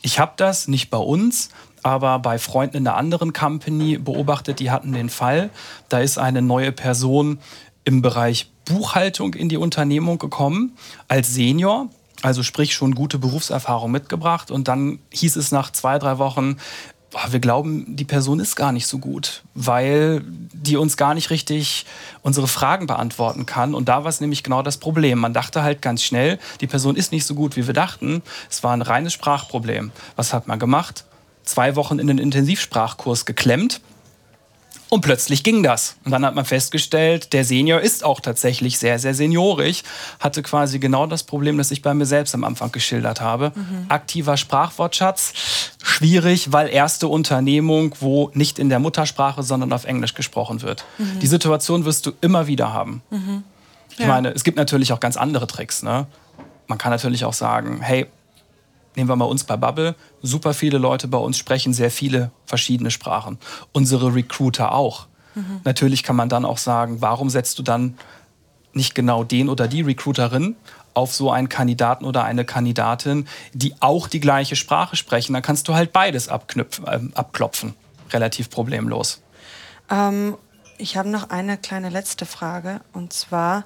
Ich 0.00 0.18
habe 0.18 0.32
das 0.36 0.68
nicht 0.68 0.88
bei 0.88 0.98
uns, 0.98 1.48
aber 1.82 2.20
bei 2.20 2.38
Freunden 2.38 2.78
in 2.78 2.86
einer 2.86 2.96
anderen 2.96 3.32
Company 3.32 3.98
beobachtet, 3.98 4.60
die 4.60 4.70
hatten 4.70 4.92
den 4.92 5.10
Fall, 5.10 5.50
da 5.88 5.98
ist 5.98 6.18
eine 6.18 6.40
neue 6.40 6.72
Person 6.72 7.40
im 7.84 8.00
Bereich 8.00 8.50
Buchhaltung 8.64 9.34
in 9.34 9.48
die 9.48 9.56
Unternehmung 9.56 10.18
gekommen 10.18 10.76
als 11.08 11.34
Senior 11.34 11.88
also 12.22 12.42
sprich 12.42 12.74
schon 12.74 12.94
gute 12.94 13.18
Berufserfahrung 13.18 13.90
mitgebracht. 13.90 14.50
Und 14.50 14.68
dann 14.68 14.98
hieß 15.10 15.36
es 15.36 15.52
nach 15.52 15.70
zwei, 15.70 15.98
drei 15.98 16.18
Wochen, 16.18 16.56
wir 17.28 17.40
glauben, 17.40 17.96
die 17.96 18.04
Person 18.04 18.38
ist 18.38 18.54
gar 18.54 18.70
nicht 18.72 18.86
so 18.86 18.98
gut, 18.98 19.42
weil 19.54 20.22
die 20.24 20.76
uns 20.76 20.96
gar 20.96 21.14
nicht 21.14 21.30
richtig 21.30 21.86
unsere 22.22 22.46
Fragen 22.46 22.86
beantworten 22.86 23.46
kann. 23.46 23.74
Und 23.74 23.88
da 23.88 24.04
war 24.04 24.08
es 24.08 24.20
nämlich 24.20 24.44
genau 24.44 24.62
das 24.62 24.76
Problem. 24.76 25.18
Man 25.18 25.34
dachte 25.34 25.62
halt 25.62 25.82
ganz 25.82 26.04
schnell, 26.04 26.38
die 26.60 26.66
Person 26.66 26.96
ist 26.96 27.10
nicht 27.10 27.26
so 27.26 27.34
gut, 27.34 27.56
wie 27.56 27.66
wir 27.66 27.74
dachten. 27.74 28.22
Es 28.48 28.62
war 28.62 28.72
ein 28.72 28.82
reines 28.82 29.12
Sprachproblem. 29.12 29.90
Was 30.14 30.32
hat 30.32 30.46
man 30.46 30.58
gemacht? 30.58 31.04
Zwei 31.42 31.74
Wochen 31.74 31.98
in 31.98 32.06
den 32.06 32.18
Intensivsprachkurs 32.18 33.24
geklemmt 33.24 33.80
und 34.90 35.00
plötzlich 35.02 35.42
ging 35.44 35.62
das. 35.62 35.96
Und 36.04 36.10
dann 36.10 36.26
hat 36.26 36.34
man 36.34 36.44
festgestellt, 36.44 37.32
der 37.32 37.44
Senior 37.44 37.80
ist 37.80 38.04
auch 38.04 38.20
tatsächlich 38.20 38.78
sehr, 38.78 38.98
sehr 38.98 39.14
seniorig, 39.14 39.84
hatte 40.18 40.42
quasi 40.42 40.80
genau 40.80 41.06
das 41.06 41.22
Problem, 41.22 41.56
das 41.58 41.70
ich 41.70 41.80
bei 41.80 41.94
mir 41.94 42.06
selbst 42.06 42.34
am 42.34 42.44
Anfang 42.44 42.72
geschildert 42.72 43.20
habe. 43.20 43.52
Mhm. 43.54 43.86
Aktiver 43.88 44.36
Sprachwortschatz, 44.36 45.32
schwierig, 45.82 46.52
weil 46.52 46.68
erste 46.68 47.06
Unternehmung, 47.08 47.94
wo 48.00 48.30
nicht 48.34 48.58
in 48.58 48.68
der 48.68 48.80
Muttersprache, 48.80 49.44
sondern 49.44 49.72
auf 49.72 49.84
Englisch 49.84 50.14
gesprochen 50.14 50.60
wird. 50.62 50.84
Mhm. 50.98 51.20
Die 51.20 51.28
Situation 51.28 51.84
wirst 51.84 52.06
du 52.06 52.12
immer 52.20 52.48
wieder 52.48 52.72
haben. 52.72 53.02
Mhm. 53.10 53.44
Ja. 53.96 54.04
Ich 54.04 54.06
meine, 54.06 54.30
es 54.30 54.42
gibt 54.42 54.56
natürlich 54.56 54.92
auch 54.92 55.00
ganz 55.00 55.16
andere 55.16 55.46
Tricks. 55.46 55.84
Ne? 55.84 56.06
Man 56.66 56.78
kann 56.78 56.90
natürlich 56.90 57.24
auch 57.24 57.32
sagen, 57.32 57.80
hey, 57.80 58.06
nehmen 58.96 59.08
wir 59.08 59.16
mal 59.16 59.24
uns 59.24 59.44
bei 59.44 59.56
Bubble, 59.56 59.94
super 60.22 60.54
viele 60.54 60.78
Leute 60.78 61.08
bei 61.08 61.18
uns 61.18 61.38
sprechen 61.38 61.72
sehr 61.72 61.90
viele 61.90 62.30
verschiedene 62.46 62.90
Sprachen. 62.90 63.38
Unsere 63.72 64.14
Recruiter 64.14 64.72
auch. 64.72 65.06
Mhm. 65.34 65.60
Natürlich 65.64 66.02
kann 66.02 66.16
man 66.16 66.28
dann 66.28 66.44
auch 66.44 66.58
sagen, 66.58 67.00
warum 67.00 67.30
setzt 67.30 67.58
du 67.58 67.62
dann 67.62 67.96
nicht 68.72 68.94
genau 68.94 69.24
den 69.24 69.48
oder 69.48 69.68
die 69.68 69.82
Recruiterin 69.82 70.56
auf 70.94 71.14
so 71.14 71.30
einen 71.30 71.48
Kandidaten 71.48 72.04
oder 72.04 72.24
eine 72.24 72.44
Kandidatin, 72.44 73.26
die 73.52 73.74
auch 73.80 74.08
die 74.08 74.20
gleiche 74.20 74.56
Sprache 74.56 74.96
sprechen? 74.96 75.32
Dann 75.32 75.42
kannst 75.42 75.68
du 75.68 75.74
halt 75.74 75.92
beides 75.92 76.28
äh, 76.28 76.32
abklopfen. 77.14 77.74
Relativ 78.12 78.50
problemlos. 78.50 79.22
Ähm, 79.88 80.36
ich 80.78 80.96
habe 80.96 81.08
noch 81.08 81.30
eine 81.30 81.58
kleine 81.58 81.90
letzte 81.90 82.26
Frage. 82.26 82.80
Und 82.92 83.12
zwar, 83.12 83.64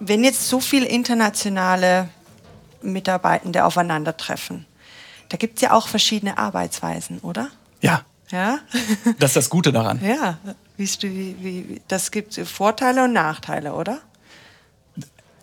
wenn 0.00 0.24
jetzt 0.24 0.48
so 0.48 0.60
viele 0.60 0.86
internationale 0.86 2.08
Mitarbeitende 2.84 3.64
aufeinandertreffen. 3.64 4.66
Da 5.28 5.36
gibt 5.36 5.56
es 5.56 5.62
ja 5.62 5.72
auch 5.72 5.88
verschiedene 5.88 6.38
Arbeitsweisen, 6.38 7.18
oder? 7.20 7.48
Ja. 7.80 8.02
Ja? 8.30 8.58
Das 9.18 9.30
ist 9.30 9.36
das 9.36 9.50
Gute 9.50 9.72
daran. 9.72 10.00
Ja, 10.04 10.38
wie, 10.76 11.36
wie, 11.40 11.82
das 11.88 12.10
gibt 12.10 12.34
Vorteile 12.34 13.04
und 13.04 13.12
Nachteile, 13.12 13.74
oder? 13.74 14.00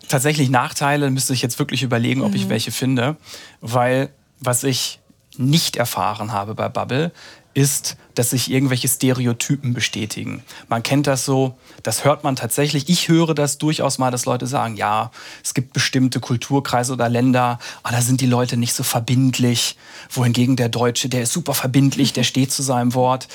Tatsächlich 0.08 0.50
Nachteile 0.50 1.10
müsste 1.10 1.32
ich 1.32 1.42
jetzt 1.42 1.58
wirklich 1.58 1.82
überlegen, 1.82 2.22
ob 2.22 2.30
mhm. 2.30 2.36
ich 2.36 2.48
welche 2.48 2.70
finde, 2.70 3.16
weil 3.60 4.10
was 4.40 4.64
ich 4.64 5.00
nicht 5.36 5.76
erfahren 5.76 6.32
habe 6.32 6.54
bei 6.54 6.68
Bubble, 6.68 7.12
ist, 7.54 7.96
dass 8.14 8.30
sich 8.30 8.50
irgendwelche 8.50 8.88
Stereotypen 8.88 9.74
bestätigen. 9.74 10.42
Man 10.68 10.82
kennt 10.82 11.06
das 11.06 11.24
so, 11.24 11.56
das 11.82 12.04
hört 12.04 12.24
man 12.24 12.36
tatsächlich. 12.36 12.88
Ich 12.88 13.08
höre 13.08 13.34
das 13.34 13.58
durchaus 13.58 13.98
mal, 13.98 14.10
dass 14.10 14.26
Leute 14.26 14.46
sagen, 14.46 14.76
ja, 14.76 15.10
es 15.42 15.54
gibt 15.54 15.72
bestimmte 15.72 16.20
Kulturkreise 16.20 16.92
oder 16.92 17.08
Länder, 17.08 17.58
aber 17.82 17.96
da 17.96 18.02
sind 18.02 18.20
die 18.20 18.26
Leute 18.26 18.56
nicht 18.56 18.74
so 18.74 18.82
verbindlich. 18.82 19.76
Wohingegen 20.10 20.56
der 20.56 20.68
Deutsche, 20.68 21.08
der 21.08 21.22
ist 21.22 21.32
super 21.32 21.54
verbindlich, 21.54 22.12
der 22.12 22.24
steht 22.24 22.52
zu 22.52 22.62
seinem 22.62 22.94
Wort. 22.94 23.28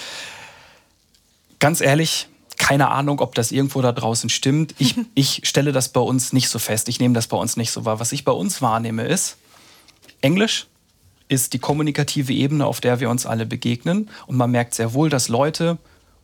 Ganz 1.60 1.82
ehrlich, 1.82 2.28
keine 2.58 2.90
Ahnung, 2.90 3.20
ob 3.20 3.36
das 3.36 3.52
irgendwo 3.52 3.82
da 3.82 3.92
draußen 3.92 4.30
stimmt. 4.30 4.76
Ich, 4.78 4.96
ich 5.16 5.42
stelle 5.44 5.72
das 5.72 5.90
bei 5.90 6.02
uns 6.02 6.34
nicht 6.34 6.50
so 6.50 6.60
fest. 6.60 6.90
Ich 6.90 7.00
nehme 7.00 7.14
das 7.14 7.28
bei 7.28 7.38
uns 7.38 7.58
nicht 7.58 7.72
so 7.72 7.86
wahr. 7.86 8.00
Was 8.00 8.12
ich 8.12 8.24
bei 8.24 8.32
uns 8.32 8.62
wahrnehme 8.62 9.06
ist 9.06 9.38
Englisch, 10.22 10.68
ist 11.30 11.54
die 11.54 11.60
kommunikative 11.60 12.34
Ebene, 12.34 12.66
auf 12.66 12.82
der 12.82 13.00
wir 13.00 13.10
uns 13.10 13.26
alle 13.26 13.46
begegnen. 13.46 14.10
Und 14.28 14.38
man 14.38 14.52
merkt 14.52 14.74
sehr 14.74 14.94
wohl, 14.94 15.10
dass 15.10 15.28
Leute 15.28 15.78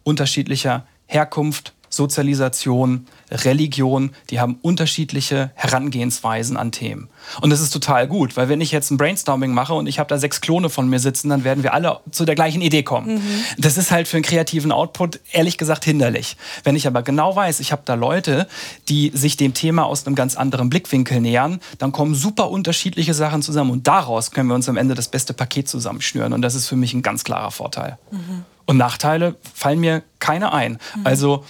unterschiedlicher 0.04 0.86
Herkunft, 1.06 1.74
Sozialisation, 1.94 3.06
Religion, 3.30 4.12
die 4.32 4.40
haben 4.40 4.58
unterschiedliche 4.64 5.52
Herangehensweisen 5.54 6.58
an 6.58 6.72
Themen. 6.72 7.10
Und 7.42 7.52
das 7.52 7.62
ist 7.62 7.70
total 7.70 8.08
gut, 8.08 8.36
weil 8.36 8.50
wenn 8.50 8.62
ich 8.62 8.72
jetzt 8.72 8.90
ein 8.90 8.98
Brainstorming 8.98 9.54
mache 9.54 9.76
und 9.76 9.86
ich 9.86 10.00
habe 10.00 10.08
da 10.08 10.18
sechs 10.18 10.42
Klone 10.42 10.70
von 10.70 10.90
mir 10.90 11.00
sitzen, 11.00 11.30
dann 11.30 11.44
werden 11.44 11.62
wir 11.62 11.74
alle 11.74 12.00
zu 12.10 12.26
der 12.26 12.34
gleichen 12.34 12.62
Idee 12.62 12.82
kommen. 12.82 13.16
Mhm. 13.16 13.44
Das 13.60 13.78
ist 13.78 13.92
halt 13.92 14.08
für 14.08 14.18
einen 14.18 14.24
kreativen 14.24 14.72
Output 14.72 15.20
ehrlich 15.32 15.60
gesagt 15.60 15.86
hinderlich. 15.86 16.36
Wenn 16.64 16.76
ich 16.76 16.88
aber 16.88 17.04
genau 17.04 17.36
weiß, 17.36 17.60
ich 17.60 17.72
habe 17.72 17.84
da 17.86 17.94
Leute, 17.94 18.48
die 18.90 19.12
sich 19.14 19.38
dem 19.38 19.54
Thema 19.54 19.86
aus 19.86 20.08
einem 20.08 20.16
ganz 20.16 20.36
anderen 20.36 20.70
Blickwinkel 20.70 21.22
nähern, 21.22 21.60
dann 21.78 21.92
kommen 21.92 22.16
super 22.16 22.50
unterschiedliche 22.50 23.14
Sachen 23.14 23.44
zusammen 23.44 23.70
und 23.70 23.88
daraus 23.88 24.32
können 24.32 24.50
wir 24.50 24.56
uns 24.56 24.68
am 24.68 24.78
Ende 24.78 24.96
das 24.96 25.10
beste 25.10 25.36
Paket 25.36 25.70
zusammenschnüren. 25.70 26.34
Und 26.34 26.42
das 26.42 26.56
ist 26.56 26.68
für 26.68 26.76
mich 26.76 26.96
ein 26.96 27.04
ganz 27.04 27.24
klarer 27.24 27.52
Vorteil. 27.52 28.00
Mhm. 28.10 28.46
Und 28.66 28.78
Nachteile 28.78 29.36
fallen 29.54 29.80
mir 29.80 30.04
keine 30.20 30.54
ein. 30.54 30.80
Mhm. 30.96 31.06
Also 31.06 31.44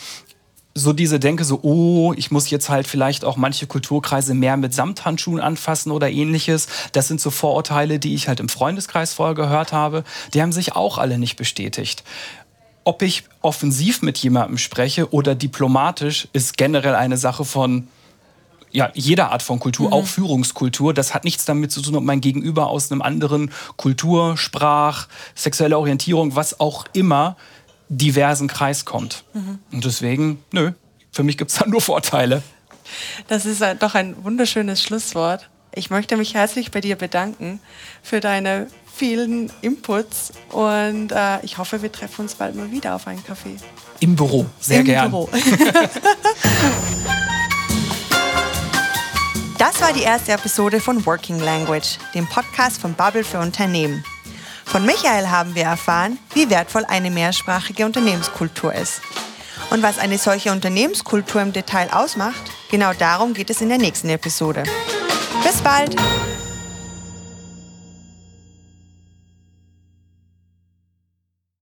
so 0.76 0.94
diese 0.94 1.20
Denke, 1.20 1.44
so, 1.44 1.60
oh, 1.62 2.14
ich 2.16 2.32
muss 2.32 2.50
jetzt 2.50 2.70
halt 2.70 2.88
vielleicht 2.88 3.26
auch 3.26 3.38
manche 3.38 3.68
Kulturkreise 3.68 4.34
mehr 4.34 4.58
mit 4.58 4.74
Samthandschuhen 4.74 5.40
anfassen 5.40 5.92
oder 5.92 6.10
ähnliches. 6.10 6.68
Das 6.94 7.08
sind 7.08 7.22
so 7.22 7.30
Vorurteile, 7.30 8.00
die 8.00 8.16
ich 8.16 8.28
halt 8.28 8.40
im 8.40 8.50
Freundeskreis 8.50 9.14
vorher 9.14 9.36
gehört 9.36 9.72
habe. 9.72 10.04
Die 10.34 10.42
haben 10.42 10.52
sich 10.52 10.76
auch 10.76 10.98
alle 10.98 11.20
nicht 11.20 11.36
bestätigt. 11.36 12.04
Ob 12.86 13.02
ich 13.02 13.24
offensiv 13.42 14.02
mit 14.02 14.18
jemandem 14.18 14.58
spreche 14.58 15.14
oder 15.14 15.36
diplomatisch, 15.36 16.28
ist 16.34 16.58
generell 16.58 16.96
eine 16.96 17.18
Sache 17.18 17.46
von 17.46 17.88
ja, 18.72 18.90
jeder 18.96 19.32
Art 19.32 19.44
von 19.44 19.60
Kultur, 19.60 19.88
mhm. 19.88 19.94
auch 19.94 20.08
Führungskultur. 20.08 20.96
Das 20.96 21.14
hat 21.14 21.24
nichts 21.24 21.46
damit 21.46 21.72
zu 21.72 21.82
tun, 21.82 21.96
ob 21.96 22.04
mein 22.04 22.22
Gegenüber 22.22 22.68
aus 22.68 22.92
einem 22.92 23.04
anderen 23.04 23.52
Kultur, 23.78 24.36
Sprach, 24.36 25.08
sexuelle 25.36 25.78
Orientierung, 25.78 26.36
was 26.36 26.60
auch 26.60 26.86
immer 26.94 27.38
diversen 27.98 28.48
Kreis 28.48 28.86
kommt. 28.86 29.24
Mhm. 29.34 29.60
Und 29.72 29.86
deswegen, 29.86 30.44
nö, 30.52 30.72
für 31.12 31.24
mich 31.24 31.38
gibt 31.38 31.52
es 31.52 31.58
da 31.58 31.68
nur 31.68 31.82
Vorteile. 31.82 32.44
Das 33.28 33.46
ist 33.46 33.64
doch 33.80 33.96
ein 33.96 34.24
wunderschönes 34.24 34.82
Schlusswort. 34.82 35.50
Ich 35.74 35.90
möchte 35.90 36.18
mich 36.18 36.34
herzlich 36.36 36.72
bei 36.72 36.82
dir 36.82 36.96
bedanken 36.96 37.60
für 38.04 38.20
deine 38.20 38.68
vielen 38.94 39.52
Inputs 39.62 40.32
und 40.52 41.12
äh, 41.12 41.44
ich 41.44 41.58
hoffe, 41.58 41.82
wir 41.82 41.92
treffen 41.92 42.22
uns 42.22 42.36
bald 42.36 42.56
mal 42.56 42.72
wieder 42.72 42.94
auf 42.94 43.08
einen 43.08 43.24
Kaffee. 43.24 43.56
Im 44.00 44.16
Büro, 44.16 44.46
sehr 44.60 44.82
Im 44.82 44.86
gern. 44.86 45.10
Büro. 45.10 45.30
Das 49.60 49.80
war 49.80 49.94
die 49.94 50.02
erste 50.02 50.34
Episode 50.34 50.82
von 50.82 51.06
Working 51.06 51.40
Language, 51.40 51.98
dem 52.14 52.28
Podcast 52.28 52.82
von 52.82 52.94
Bubble 52.96 53.24
für 53.24 53.40
Unternehmen. 53.40 54.04
Von 54.66 54.86
Michael 54.86 55.30
haben 55.30 55.56
wir 55.56 55.64
erfahren, 55.64 56.18
wie 56.34 56.50
wertvoll 56.50 56.86
eine 56.86 57.12
mehrsprachige 57.12 57.86
Unternehmenskultur 57.86 58.74
ist. 58.74 59.02
Und 59.70 59.82
was 59.82 59.98
eine 60.00 60.18
solche 60.18 60.52
Unternehmenskultur 60.52 61.42
im 61.42 61.54
Detail 61.54 61.92
ausmacht, 61.92 62.52
genau 62.70 62.94
darum 62.94 63.34
geht 63.34 63.50
es 63.50 63.62
in 63.62 63.70
der 63.70 63.78
nächsten 63.78 64.10
Episode. 64.10 64.64
Bis 65.44 65.62
bald! 65.62 65.96